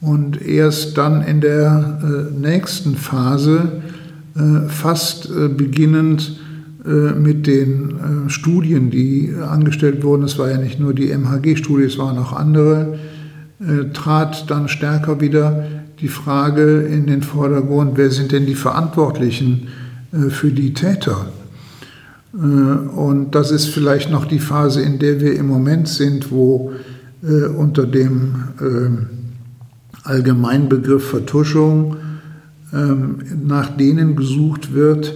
Und 0.00 0.40
erst 0.40 0.96
dann 0.96 1.22
in 1.22 1.40
der 1.42 2.00
äh, 2.02 2.38
nächsten 2.38 2.96
Phase, 2.96 3.82
fast 4.68 5.28
beginnend 5.56 6.38
mit 6.84 7.48
den 7.48 8.28
Studien, 8.28 8.88
die 8.90 9.34
angestellt 9.42 10.04
wurden, 10.04 10.22
es 10.22 10.38
war 10.38 10.48
ja 10.48 10.56
nicht 10.56 10.78
nur 10.78 10.94
die 10.94 11.10
MHG-Studie, 11.10 11.84
es 11.84 11.98
waren 11.98 12.16
auch 12.16 12.32
andere, 12.32 12.96
trat 13.92 14.48
dann 14.48 14.68
stärker 14.68 15.20
wieder 15.20 15.64
die 16.00 16.08
Frage 16.08 16.82
in 16.82 17.06
den 17.06 17.22
Vordergrund, 17.22 17.92
wer 17.96 18.10
sind 18.10 18.32
denn 18.32 18.46
die 18.46 18.54
Verantwortlichen 18.54 19.68
äh, 20.12 20.30
für 20.30 20.50
die 20.50 20.72
Täter. 20.74 21.26
Äh, 22.34 22.38
und 22.38 23.34
das 23.34 23.50
ist 23.50 23.66
vielleicht 23.66 24.10
noch 24.10 24.24
die 24.24 24.38
Phase, 24.38 24.82
in 24.82 24.98
der 24.98 25.20
wir 25.20 25.34
im 25.34 25.46
Moment 25.46 25.88
sind, 25.88 26.30
wo 26.30 26.72
äh, 27.22 27.46
unter 27.46 27.86
dem 27.86 28.34
äh, 28.60 30.08
Allgemeinbegriff 30.08 31.10
Vertuschung, 31.10 31.96
ähm, 32.72 33.18
nach 33.46 33.76
denen 33.76 34.16
gesucht 34.16 34.72
wird, 34.72 35.14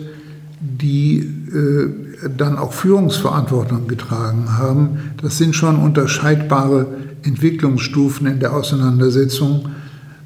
die 0.60 1.20
äh, 1.20 2.28
dann 2.36 2.56
auch 2.58 2.72
Führungsverantwortung 2.72 3.86
getragen 3.86 4.58
haben. 4.58 4.98
Das 5.22 5.38
sind 5.38 5.54
schon 5.54 5.76
unterscheidbare 5.76 6.86
Entwicklungsstufen 7.22 8.26
in 8.26 8.40
der 8.40 8.54
Auseinandersetzung 8.54 9.66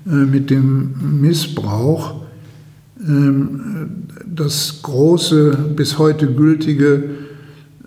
mit 0.05 0.51
dem 0.51 1.21
Missbrauch. 1.21 2.23
Das 4.39 4.83
große, 4.83 5.59
bis 5.75 5.99
heute 5.99 6.33
gültige 6.33 7.11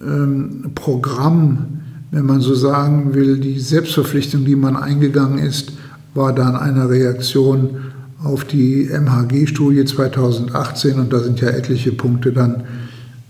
ähm, 0.01 0.71
Programm, 0.75 1.79
wenn 2.11 2.25
man 2.25 2.41
so 2.41 2.53
sagen 2.55 3.13
will, 3.13 3.37
die 3.37 3.57
Selbstverpflichtung, 3.57 4.43
die 4.43 4.57
man 4.57 4.75
eingegangen 4.75 5.39
ist, 5.39 5.71
war 6.13 6.35
dann 6.35 6.57
eine 6.57 6.89
Reaktion 6.89 7.77
auf 8.21 8.43
die 8.43 8.89
MHG-Studie 8.89 9.85
2018 9.85 10.99
und 10.99 11.13
da 11.13 11.19
sind 11.19 11.39
ja 11.39 11.47
etliche 11.47 11.93
Punkte 11.93 12.33
dann 12.33 12.65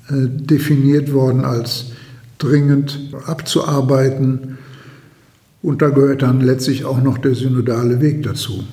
äh, 0.10 0.28
definiert 0.28 1.14
worden 1.14 1.46
als 1.46 1.92
dringend 2.40 3.14
abzuarbeiten. 3.28 4.58
Und 5.62 5.84
da 5.84 5.90
gehört 5.90 6.24
dann 6.24 6.42
letztlich 6.42 6.86
auch 6.86 7.04
noch 7.04 7.20
der 7.20 7.36
synodale 7.36 8.02
Weg 8.02 8.24
dazu. 8.24 8.64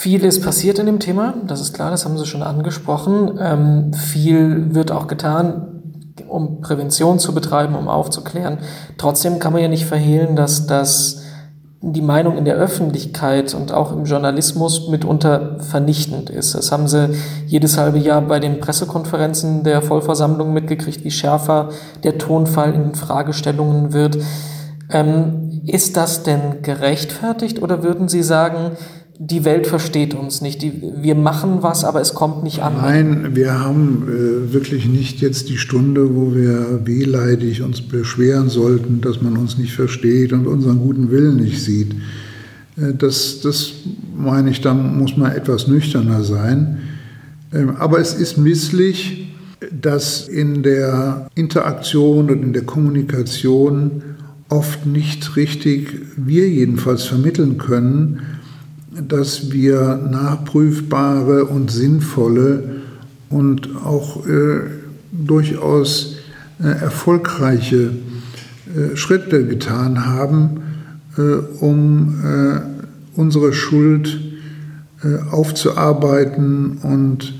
Vieles 0.00 0.40
passiert 0.40 0.78
in 0.78 0.86
dem 0.86 0.98
Thema, 0.98 1.34
das 1.46 1.60
ist 1.60 1.74
klar, 1.74 1.90
das 1.90 2.06
haben 2.06 2.16
Sie 2.16 2.24
schon 2.24 2.42
angesprochen. 2.42 3.38
Ähm, 3.38 3.92
viel 3.92 4.74
wird 4.74 4.92
auch 4.92 5.08
getan, 5.08 5.82
um 6.26 6.62
Prävention 6.62 7.18
zu 7.18 7.34
betreiben, 7.34 7.74
um 7.74 7.86
aufzuklären. 7.86 8.60
Trotzdem 8.96 9.38
kann 9.38 9.52
man 9.52 9.60
ja 9.60 9.68
nicht 9.68 9.84
verhehlen, 9.84 10.36
dass 10.36 10.66
das 10.66 11.20
die 11.82 12.00
Meinung 12.00 12.38
in 12.38 12.46
der 12.46 12.54
Öffentlichkeit 12.54 13.52
und 13.52 13.72
auch 13.72 13.92
im 13.92 14.06
Journalismus 14.06 14.88
mitunter 14.88 15.58
vernichtend 15.60 16.30
ist. 16.30 16.54
Das 16.54 16.72
haben 16.72 16.88
sie 16.88 17.10
jedes 17.44 17.76
halbe 17.76 17.98
Jahr 17.98 18.22
bei 18.22 18.40
den 18.40 18.58
Pressekonferenzen 18.58 19.64
der 19.64 19.82
Vollversammlung 19.82 20.54
mitgekriegt, 20.54 21.04
wie 21.04 21.10
schärfer 21.10 21.68
der 22.04 22.16
Tonfall 22.16 22.72
in 22.72 22.94
Fragestellungen 22.94 23.92
wird. 23.92 24.16
Ähm, 24.88 25.60
ist 25.66 25.98
das 25.98 26.22
denn 26.22 26.62
gerechtfertigt 26.62 27.60
oder 27.60 27.82
würden 27.82 28.08
Sie 28.08 28.22
sagen, 28.22 28.78
die 29.22 29.44
Welt 29.44 29.66
versteht 29.66 30.14
uns 30.14 30.40
nicht. 30.40 30.62
Die, 30.62 30.82
wir 30.96 31.14
machen 31.14 31.58
was, 31.60 31.84
aber 31.84 32.00
es 32.00 32.14
kommt 32.14 32.42
nicht 32.42 32.62
an. 32.62 32.78
Nein, 32.78 33.36
wir 33.36 33.60
haben 33.60 34.08
äh, 34.08 34.52
wirklich 34.54 34.88
nicht 34.88 35.20
jetzt 35.20 35.50
die 35.50 35.58
Stunde, 35.58 36.16
wo 36.16 36.34
wir 36.34 36.86
wehleidig 36.86 37.60
uns 37.60 37.82
beschweren 37.82 38.48
sollten, 38.48 39.02
dass 39.02 39.20
man 39.20 39.36
uns 39.36 39.58
nicht 39.58 39.74
versteht 39.74 40.32
und 40.32 40.46
unseren 40.46 40.78
guten 40.78 41.10
Willen 41.10 41.36
nicht 41.36 41.62
sieht. 41.62 41.92
Äh, 42.78 42.94
das, 42.96 43.42
das 43.42 43.72
meine 44.16 44.48
ich, 44.48 44.62
da 44.62 44.72
muss 44.72 45.18
man 45.18 45.32
etwas 45.32 45.68
nüchterner 45.68 46.24
sein. 46.24 46.78
Ähm, 47.52 47.76
aber 47.78 47.98
es 47.98 48.14
ist 48.14 48.38
misslich, 48.38 49.34
dass 49.70 50.28
in 50.28 50.62
der 50.62 51.28
Interaktion 51.34 52.30
und 52.30 52.42
in 52.42 52.54
der 52.54 52.64
Kommunikation 52.64 54.00
oft 54.48 54.86
nicht 54.86 55.36
richtig, 55.36 55.92
wir 56.16 56.48
jedenfalls 56.48 57.04
vermitteln 57.04 57.58
können, 57.58 58.39
dass 58.90 59.52
wir 59.52 59.96
nachprüfbare 60.10 61.44
und 61.44 61.70
sinnvolle 61.70 62.80
und 63.28 63.76
auch 63.84 64.26
äh, 64.26 64.60
durchaus 65.12 66.16
äh, 66.62 66.66
erfolgreiche 66.66 67.92
äh, 68.76 68.96
Schritte 68.96 69.46
getan 69.46 70.06
haben, 70.06 70.62
äh, 71.16 71.22
um 71.60 72.22
äh, 72.24 72.60
unsere 73.18 73.52
Schuld 73.52 74.20
äh, 75.02 75.30
aufzuarbeiten 75.30 76.78
und 76.82 77.34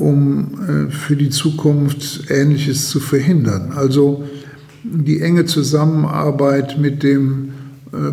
um 0.00 0.88
für 0.90 1.14
die 1.14 1.30
Zukunft 1.30 2.28
Ähnliches 2.28 2.88
zu 2.88 2.98
verhindern. 2.98 3.70
Also 3.76 4.24
die 4.82 5.20
enge 5.20 5.44
Zusammenarbeit 5.44 6.76
mit 6.80 7.04
dem 7.04 7.53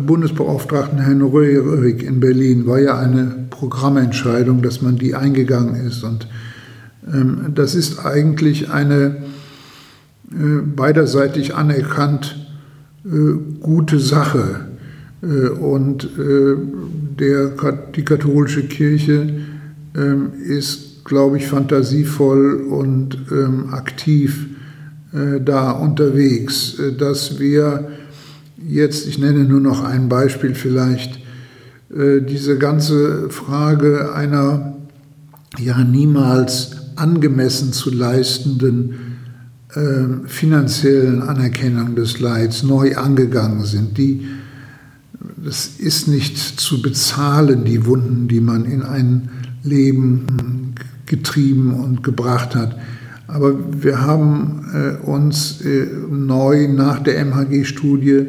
Bundesbeauftragten 0.00 0.98
Herrn 0.98 1.22
Röhrig 1.22 2.02
in 2.02 2.20
Berlin 2.20 2.66
war 2.66 2.78
ja 2.78 2.98
eine 2.98 3.46
Programmentscheidung, 3.50 4.62
dass 4.62 4.82
man 4.82 4.96
die 4.96 5.14
eingegangen 5.14 5.74
ist. 5.74 6.04
Und 6.04 6.28
ähm, 7.12 7.52
das 7.54 7.74
ist 7.74 8.04
eigentlich 8.04 8.70
eine 8.70 9.16
äh, 10.30 10.62
beiderseitig 10.64 11.54
anerkannt 11.54 12.46
äh, 13.04 13.08
gute 13.60 13.98
Sache. 13.98 14.66
Äh, 15.22 15.48
und 15.48 16.04
äh, 16.04 16.56
der, 17.18 17.52
die 17.94 18.04
katholische 18.04 18.64
Kirche 18.64 19.34
ähm, 19.96 20.30
ist, 20.46 21.04
glaube 21.04 21.38
ich, 21.38 21.46
fantasievoll 21.46 22.62
und 22.68 23.18
ähm, 23.30 23.72
aktiv 23.72 24.46
äh, 25.12 25.40
da 25.40 25.72
unterwegs, 25.72 26.76
dass 26.98 27.38
wir 27.38 27.88
jetzt, 28.66 29.06
ich 29.06 29.18
nenne 29.18 29.44
nur 29.44 29.60
noch 29.60 29.82
ein 29.82 30.08
Beispiel 30.08 30.54
vielleicht, 30.54 31.18
äh, 31.94 32.20
diese 32.20 32.58
ganze 32.58 33.30
Frage 33.30 34.14
einer 34.14 34.76
ja 35.58 35.82
niemals 35.84 36.76
angemessen 36.96 37.72
zu 37.72 37.90
leistenden 37.90 38.94
äh, 39.74 40.26
finanziellen 40.26 41.22
Anerkennung 41.22 41.94
des 41.94 42.20
Leids 42.20 42.62
neu 42.62 42.96
angegangen 42.96 43.64
sind. 43.64 43.98
Die, 43.98 44.26
das 45.44 45.66
ist 45.78 46.08
nicht 46.08 46.38
zu 46.60 46.82
bezahlen, 46.82 47.64
die 47.64 47.86
Wunden, 47.86 48.28
die 48.28 48.40
man 48.40 48.64
in 48.64 48.82
ein 48.82 49.30
Leben 49.62 50.74
getrieben 51.06 51.74
und 51.74 52.02
gebracht 52.02 52.54
hat. 52.54 52.76
Aber 53.26 53.54
wir 53.82 54.00
haben 54.00 54.66
äh, 54.74 55.06
uns 55.06 55.60
äh, 55.62 55.86
neu 56.10 56.68
nach 56.68 56.98
der 57.00 57.24
MHG-Studie 57.24 58.26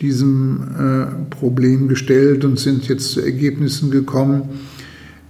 diesem 0.00 0.62
äh, 0.78 1.34
Problem 1.34 1.88
gestellt 1.88 2.44
und 2.44 2.58
sind 2.58 2.88
jetzt 2.88 3.12
zu 3.12 3.20
Ergebnissen 3.20 3.90
gekommen. 3.90 4.42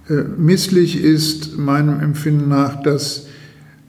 Äh, 0.09 0.23
misslich 0.37 1.03
ist 1.03 1.57
meinem 1.57 1.99
Empfinden 1.99 2.49
nach, 2.49 2.81
dass 2.81 3.27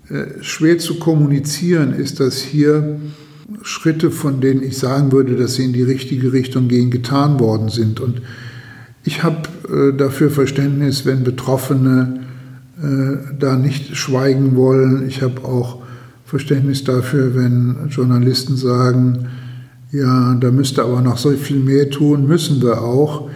äh, 0.08 0.42
schwer 0.42 0.78
zu 0.78 0.98
kommunizieren 0.98 1.94
ist, 1.94 2.20
dass 2.20 2.38
hier 2.38 3.00
Schritte, 3.62 4.10
von 4.10 4.40
denen 4.40 4.62
ich 4.62 4.78
sagen 4.78 5.12
würde, 5.12 5.36
dass 5.36 5.54
sie 5.54 5.64
in 5.64 5.72
die 5.72 5.82
richtige 5.82 6.32
Richtung 6.32 6.68
gehen, 6.68 6.90
getan 6.90 7.38
worden 7.38 7.68
sind. 7.68 8.00
Und 8.00 8.22
ich 9.04 9.22
habe 9.22 9.48
äh, 9.68 9.96
dafür 9.96 10.30
Verständnis, 10.30 11.06
wenn 11.06 11.22
Betroffene 11.22 12.20
da 13.38 13.56
nicht 13.56 13.96
schweigen 13.96 14.56
wollen. 14.56 15.06
Ich 15.06 15.22
habe 15.22 15.44
auch 15.44 15.82
Verständnis 16.24 16.82
dafür, 16.82 17.34
wenn 17.34 17.88
Journalisten 17.90 18.56
sagen, 18.56 19.28
ja, 19.92 20.34
da 20.40 20.50
müsste 20.50 20.82
aber 20.82 21.02
noch 21.02 21.18
so 21.18 21.30
viel 21.32 21.58
mehr 21.58 21.90
tun, 21.90 22.26
müssen 22.26 22.62
wir 22.62 22.80
auch. 22.80 23.28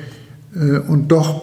Äh, 0.55 0.79
und 0.79 1.09
doch 1.09 1.43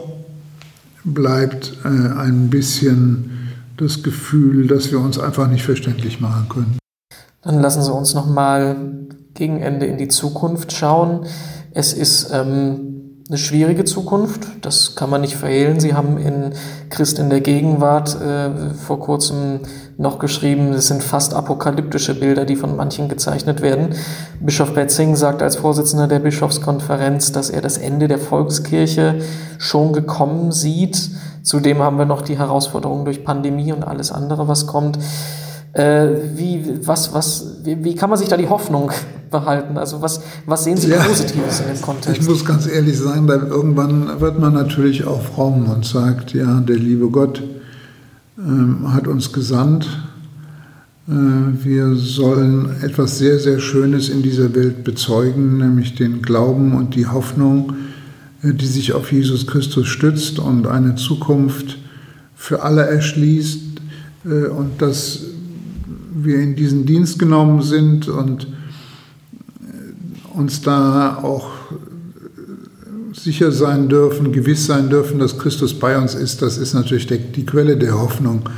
bleibt 1.04 1.78
äh, 1.86 1.88
ein 1.88 2.50
bisschen 2.50 3.30
das 3.78 4.02
Gefühl, 4.02 4.68
dass 4.68 4.92
wir 4.92 5.00
uns 5.00 5.20
einfach 5.20 5.48
nicht 5.48 5.64
verständlich 5.64 6.20
machen 6.20 6.50
können. 6.50 6.78
Dann 7.44 7.60
lassen 7.60 7.84
Sie 7.84 7.94
uns 7.94 8.16
noch 8.16 8.28
mal 8.28 8.76
gegen 9.34 9.60
Ende 9.60 9.86
in 9.86 9.98
die 9.98 10.08
Zukunft 10.08 10.72
schauen. 10.72 11.26
Es 11.72 11.94
ist 11.94 12.32
ähm, 12.34 12.93
eine 13.30 13.38
schwierige 13.38 13.86
Zukunft, 13.86 14.42
das 14.62 14.96
kann 14.96 15.10
man 15.10 15.22
nicht 15.22 15.38
verhehlen. 15.38 15.80
Sie 15.80 15.94
haben 15.94 16.18
in 16.18 16.54
Christ 16.90 17.20
in 17.20 17.30
der 17.30 17.40
Gegenwart 17.40 18.20
äh, 18.20 18.74
vor 18.74 19.00
kurzem 19.00 19.62
noch 19.98 20.20
geschrieben, 20.20 20.74
es 20.74 20.88
sind 20.88 21.02
fast 21.04 21.34
apokalyptische 21.34 22.20
Bilder, 22.20 22.44
die 22.46 22.58
von 22.58 22.76
manchen 22.76 23.08
gezeichnet 23.08 23.62
werden. 23.62 23.96
Bischof 24.42 24.74
Betzing 24.74 25.16
sagt 25.16 25.42
als 25.42 25.56
Vorsitzender 25.56 26.08
der 26.08 26.20
Bischofskonferenz, 26.20 27.32
dass 27.32 27.50
er 27.50 27.62
das 27.62 27.78
Ende 27.78 28.10
der 28.10 28.20
Volkskirche 28.20 29.22
schon 29.58 29.94
gekommen 29.94 30.52
sieht. 30.52 31.10
Zudem 31.44 31.80
haben 31.80 31.98
wir 31.98 32.06
noch 32.06 32.24
die 32.24 32.38
Herausforderungen 32.38 33.06
durch 33.06 33.24
Pandemie 33.24 33.72
und 33.72 33.84
alles 33.84 34.12
andere, 34.12 34.50
was 34.50 34.68
kommt. 34.68 35.00
Äh, 35.72 36.08
wie, 36.36 36.86
was, 36.86 37.14
was, 37.14 37.60
wie, 37.64 37.84
wie 37.84 37.96
kann 37.96 38.10
man 38.10 38.20
sich 38.20 38.28
da 38.28 38.36
die 38.36 38.50
Hoffnung 38.50 38.92
behalten? 39.34 39.78
Also 39.78 40.02
was, 40.02 40.22
was 40.46 40.64
sehen 40.64 40.78
Sie 40.78 40.90
ja, 40.90 41.04
Positives 41.04 41.60
in 41.60 41.68
dem 41.74 41.82
Kontext? 41.82 42.22
Ich 42.22 42.28
muss 42.28 42.46
ganz 42.46 42.66
ehrlich 42.68 42.98
sagen, 42.98 43.28
da 43.28 43.36
irgendwann 43.36 44.22
wird 44.22 44.40
man 44.40 44.54
natürlich 44.54 45.06
auch 45.06 45.22
fromm 45.22 45.70
und 45.70 45.86
sagt, 45.86 46.34
ja, 46.34 46.62
der 46.62 46.78
liebe 46.78 47.10
Gott 47.10 47.44
ähm, 48.38 48.94
hat 48.94 49.10
uns 49.10 49.34
gesandt. 49.34 49.90
Äh, 51.10 51.12
wir 51.12 51.96
sollen 51.96 52.70
etwas 52.82 53.18
sehr, 53.18 53.40
sehr 53.40 53.60
Schönes 53.60 54.08
in 54.08 54.22
dieser 54.22 54.56
Welt 54.56 54.86
bezeugen, 54.86 55.58
nämlich 55.58 55.96
den 55.96 56.22
Glauben 56.22 56.76
und 56.76 56.96
die 56.96 57.08
Hoffnung, 57.08 57.74
äh, 58.42 58.54
die 58.54 58.68
sich 58.68 58.94
auf 58.94 59.12
Jesus 59.12 59.48
Christus 59.48 59.88
stützt 59.88 60.40
und 60.40 60.68
eine 60.68 60.96
Zukunft 60.96 61.80
für 62.36 62.62
alle 62.64 62.86
erschließt 62.86 63.60
äh, 64.26 64.48
und 64.48 64.82
dass 64.82 65.26
wir 66.16 66.40
in 66.40 66.56
diesen 66.56 66.86
Dienst 66.86 67.20
genommen 67.20 67.62
sind 67.62 68.08
und 68.08 68.48
uns 70.36 70.62
da 70.62 71.20
auch 71.22 71.50
sicher 73.14 73.52
sein 73.52 73.90
dürfen, 73.90 74.32
gewiss 74.32 74.66
sein 74.66 74.90
dürfen, 74.90 75.20
dass 75.20 75.38
Christus 75.38 75.78
bei 75.78 75.98
uns 75.98 76.16
ist, 76.16 76.42
das 76.42 76.58
ist 76.58 76.74
natürlich 76.74 77.08
die 77.08 77.46
Quelle 77.46 77.78
der 77.78 78.00
Hoffnung. 78.00 78.50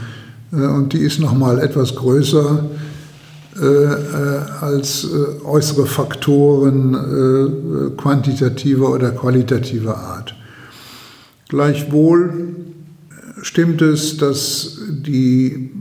Äh, 0.51 0.67
und 0.67 0.93
die 0.93 0.99
ist 0.99 1.19
nochmal 1.19 1.59
etwas 1.59 1.95
größer 1.95 2.65
äh, 3.61 3.65
äh, 3.65 4.39
als 4.61 5.07
äußere 5.45 5.85
Faktoren 5.85 7.95
quantitativer 7.97 8.91
oder 8.91 9.11
qualitativer 9.11 9.97
Art. 9.97 10.35
Gleichwohl 11.47 12.55
stimmt 13.41 13.81
es, 13.81 14.17
dass 14.17 14.79
die 14.89 15.71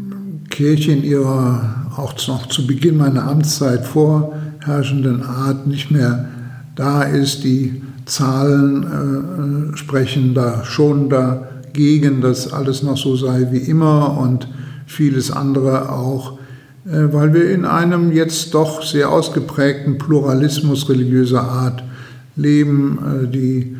Kirche 0.51 0.93
in 0.93 1.03
ihrer 1.03 1.89
auch 1.97 2.15
noch 2.29 2.49
zu 2.49 2.67
Beginn 2.67 2.97
meiner 2.97 3.27
Amtszeit 3.27 3.87
vorherrschenden 4.65 5.23
Art 5.23 5.67
nicht 5.67 5.91
mehr 5.91 6.27
da 6.75 7.03
ist. 7.03 7.45
Die 7.45 7.83
Zahlen 8.07 9.73
äh, 9.73 9.77
sprechen 9.77 10.35
da 10.35 10.65
schon 10.65 11.09
dagegen, 11.09 12.21
dass 12.21 12.53
alles 12.53 12.83
noch 12.83 12.97
so 12.97 13.17
sei 13.17 13.49
wie 13.51 13.59
immer 13.59 14.19
und 14.19 14.49
vieles 14.87 15.31
andere 15.31 15.91
auch, 15.91 16.39
äh, 16.87 17.13
weil 17.13 17.35
wir 17.35 17.51
in 17.51 17.65
einem 17.65 18.13
jetzt 18.13 18.55
doch 18.55 18.83
sehr 18.83 19.11
ausgeprägten 19.11 19.99
Pluralismus 19.99 20.89
religiöser 20.89 21.43
Art 21.43 21.85
leben, 22.37 22.99
äh, 22.99 23.29
die 23.29 23.77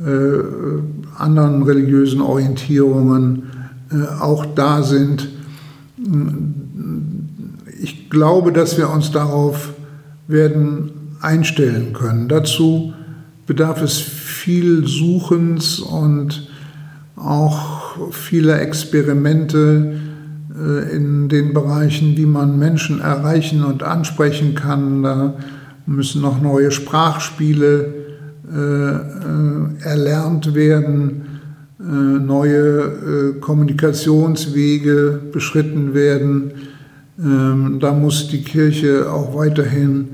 äh, 0.00 1.18
anderen 1.18 1.62
religiösen 1.62 2.20
Orientierungen 2.20 3.44
äh, 3.90 4.20
auch 4.20 4.44
da 4.54 4.82
sind. 4.82 5.28
Ich 7.80 8.10
glaube, 8.10 8.52
dass 8.52 8.76
wir 8.76 8.90
uns 8.90 9.10
darauf 9.10 9.70
werden 10.28 10.90
einstellen 11.20 11.92
können. 11.92 12.28
Dazu 12.28 12.92
bedarf 13.46 13.82
es 13.82 13.98
viel 13.98 14.86
Suchens 14.86 15.78
und 15.78 16.48
auch 17.16 18.12
vieler 18.12 18.60
Experimente 18.60 19.96
äh, 20.56 20.94
in 20.94 21.28
den 21.28 21.54
Bereichen, 21.54 22.16
wie 22.16 22.26
man 22.26 22.58
Menschen 22.58 23.00
erreichen 23.00 23.64
und 23.64 23.82
ansprechen 23.82 24.54
kann. 24.54 25.02
Da 25.02 25.34
müssen 25.86 26.22
noch 26.22 26.40
neue 26.40 26.70
Sprachspiele 26.70 27.94
äh, 28.52 28.58
äh, 28.58 29.82
erlernt 29.82 30.54
werden, 30.54 31.22
neue 31.78 33.34
Kommunikationswege 33.40 35.20
beschritten 35.30 35.94
werden. 35.94 36.52
Ähm, 37.18 37.78
da 37.80 37.92
muss 37.92 38.28
die 38.28 38.42
Kirche 38.42 39.10
auch 39.10 39.34
weiterhin 39.34 40.08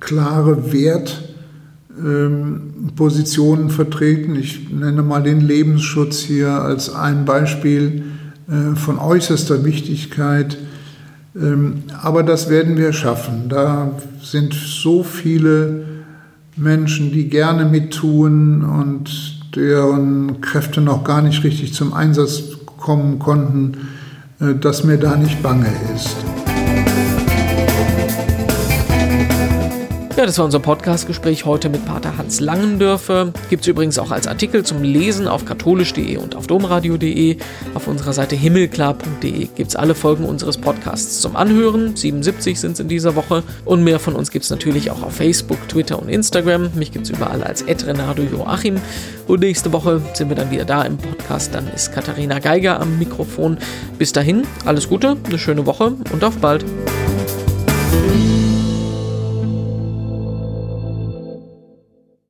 klare 0.00 0.72
Wert 0.72 1.22
ähm, 1.98 2.90
vertreten. 3.68 4.36
Ich 4.36 4.70
nenne 4.70 5.02
mal 5.02 5.22
den 5.22 5.40
Lebensschutz 5.40 6.20
hier 6.20 6.50
als 6.50 6.94
ein 6.94 7.24
Beispiel 7.24 8.04
äh, 8.48 8.76
von 8.76 8.98
äußerster 8.98 9.64
Wichtigkeit. 9.64 10.58
Ähm, 11.34 11.84
aber 12.02 12.22
das 12.22 12.50
werden 12.50 12.76
wir 12.76 12.92
schaffen. 12.92 13.48
Da 13.48 13.92
sind 14.22 14.54
so 14.54 15.02
viele 15.02 15.84
Menschen, 16.56 17.12
die 17.12 17.28
gerne 17.28 17.64
mittun 17.64 18.64
und 18.64 19.54
deren 19.54 20.40
Kräfte 20.40 20.80
noch 20.80 21.04
gar 21.04 21.22
nicht 21.22 21.44
richtig 21.44 21.74
zum 21.74 21.92
Einsatz 21.92 22.42
kommen 22.76 23.18
konnten, 23.18 23.74
äh, 23.74 23.91
dass 24.60 24.82
mir 24.82 24.98
da 24.98 25.16
nicht 25.16 25.42
bange 25.42 25.68
ist. 25.94 26.16
Ja, 30.14 30.26
das 30.26 30.36
war 30.36 30.44
unser 30.44 30.60
Podcast-Gespräch 30.60 31.46
heute 31.46 31.70
mit 31.70 31.86
Pater 31.86 32.18
Hans 32.18 32.38
Langendörfer. 32.38 33.32
Gibt 33.48 33.62
es 33.62 33.68
übrigens 33.68 33.98
auch 33.98 34.10
als 34.10 34.26
Artikel 34.26 34.62
zum 34.62 34.82
Lesen 34.82 35.26
auf 35.26 35.46
katholisch.de 35.46 36.18
und 36.18 36.36
auf 36.36 36.46
domradio.de. 36.46 37.38
Auf 37.72 37.88
unserer 37.88 38.12
Seite 38.12 38.36
himmelklar.de 38.36 39.46
gibt 39.46 39.70
es 39.70 39.74
alle 39.74 39.94
Folgen 39.94 40.26
unseres 40.26 40.58
Podcasts 40.58 41.22
zum 41.22 41.34
Anhören. 41.34 41.96
77 41.96 42.60
sind 42.60 42.72
es 42.72 42.80
in 42.80 42.88
dieser 42.88 43.16
Woche. 43.16 43.42
Und 43.64 43.84
mehr 43.84 43.98
von 43.98 44.14
uns 44.14 44.30
gibt 44.30 44.44
es 44.44 44.50
natürlich 44.50 44.90
auch 44.90 45.02
auf 45.02 45.16
Facebook, 45.16 45.66
Twitter 45.68 45.98
und 45.98 46.10
Instagram. 46.10 46.68
Mich 46.74 46.92
gibt 46.92 47.06
es 47.06 47.10
überall 47.10 47.42
als 47.42 47.64
Renado 47.66 48.22
Joachim. 48.22 48.76
Und 49.28 49.40
nächste 49.40 49.72
Woche 49.72 50.02
sind 50.12 50.28
wir 50.28 50.36
dann 50.36 50.50
wieder 50.50 50.66
da 50.66 50.82
im 50.82 50.98
Podcast. 50.98 51.54
Dann 51.54 51.68
ist 51.68 51.90
Katharina 51.90 52.38
Geiger 52.38 52.78
am 52.78 52.98
Mikrofon. 52.98 53.56
Bis 53.96 54.12
dahin, 54.12 54.42
alles 54.66 54.90
Gute, 54.90 55.16
eine 55.24 55.38
schöne 55.38 55.64
Woche 55.64 55.94
und 56.12 56.22
auf 56.22 56.36
bald. 56.36 56.66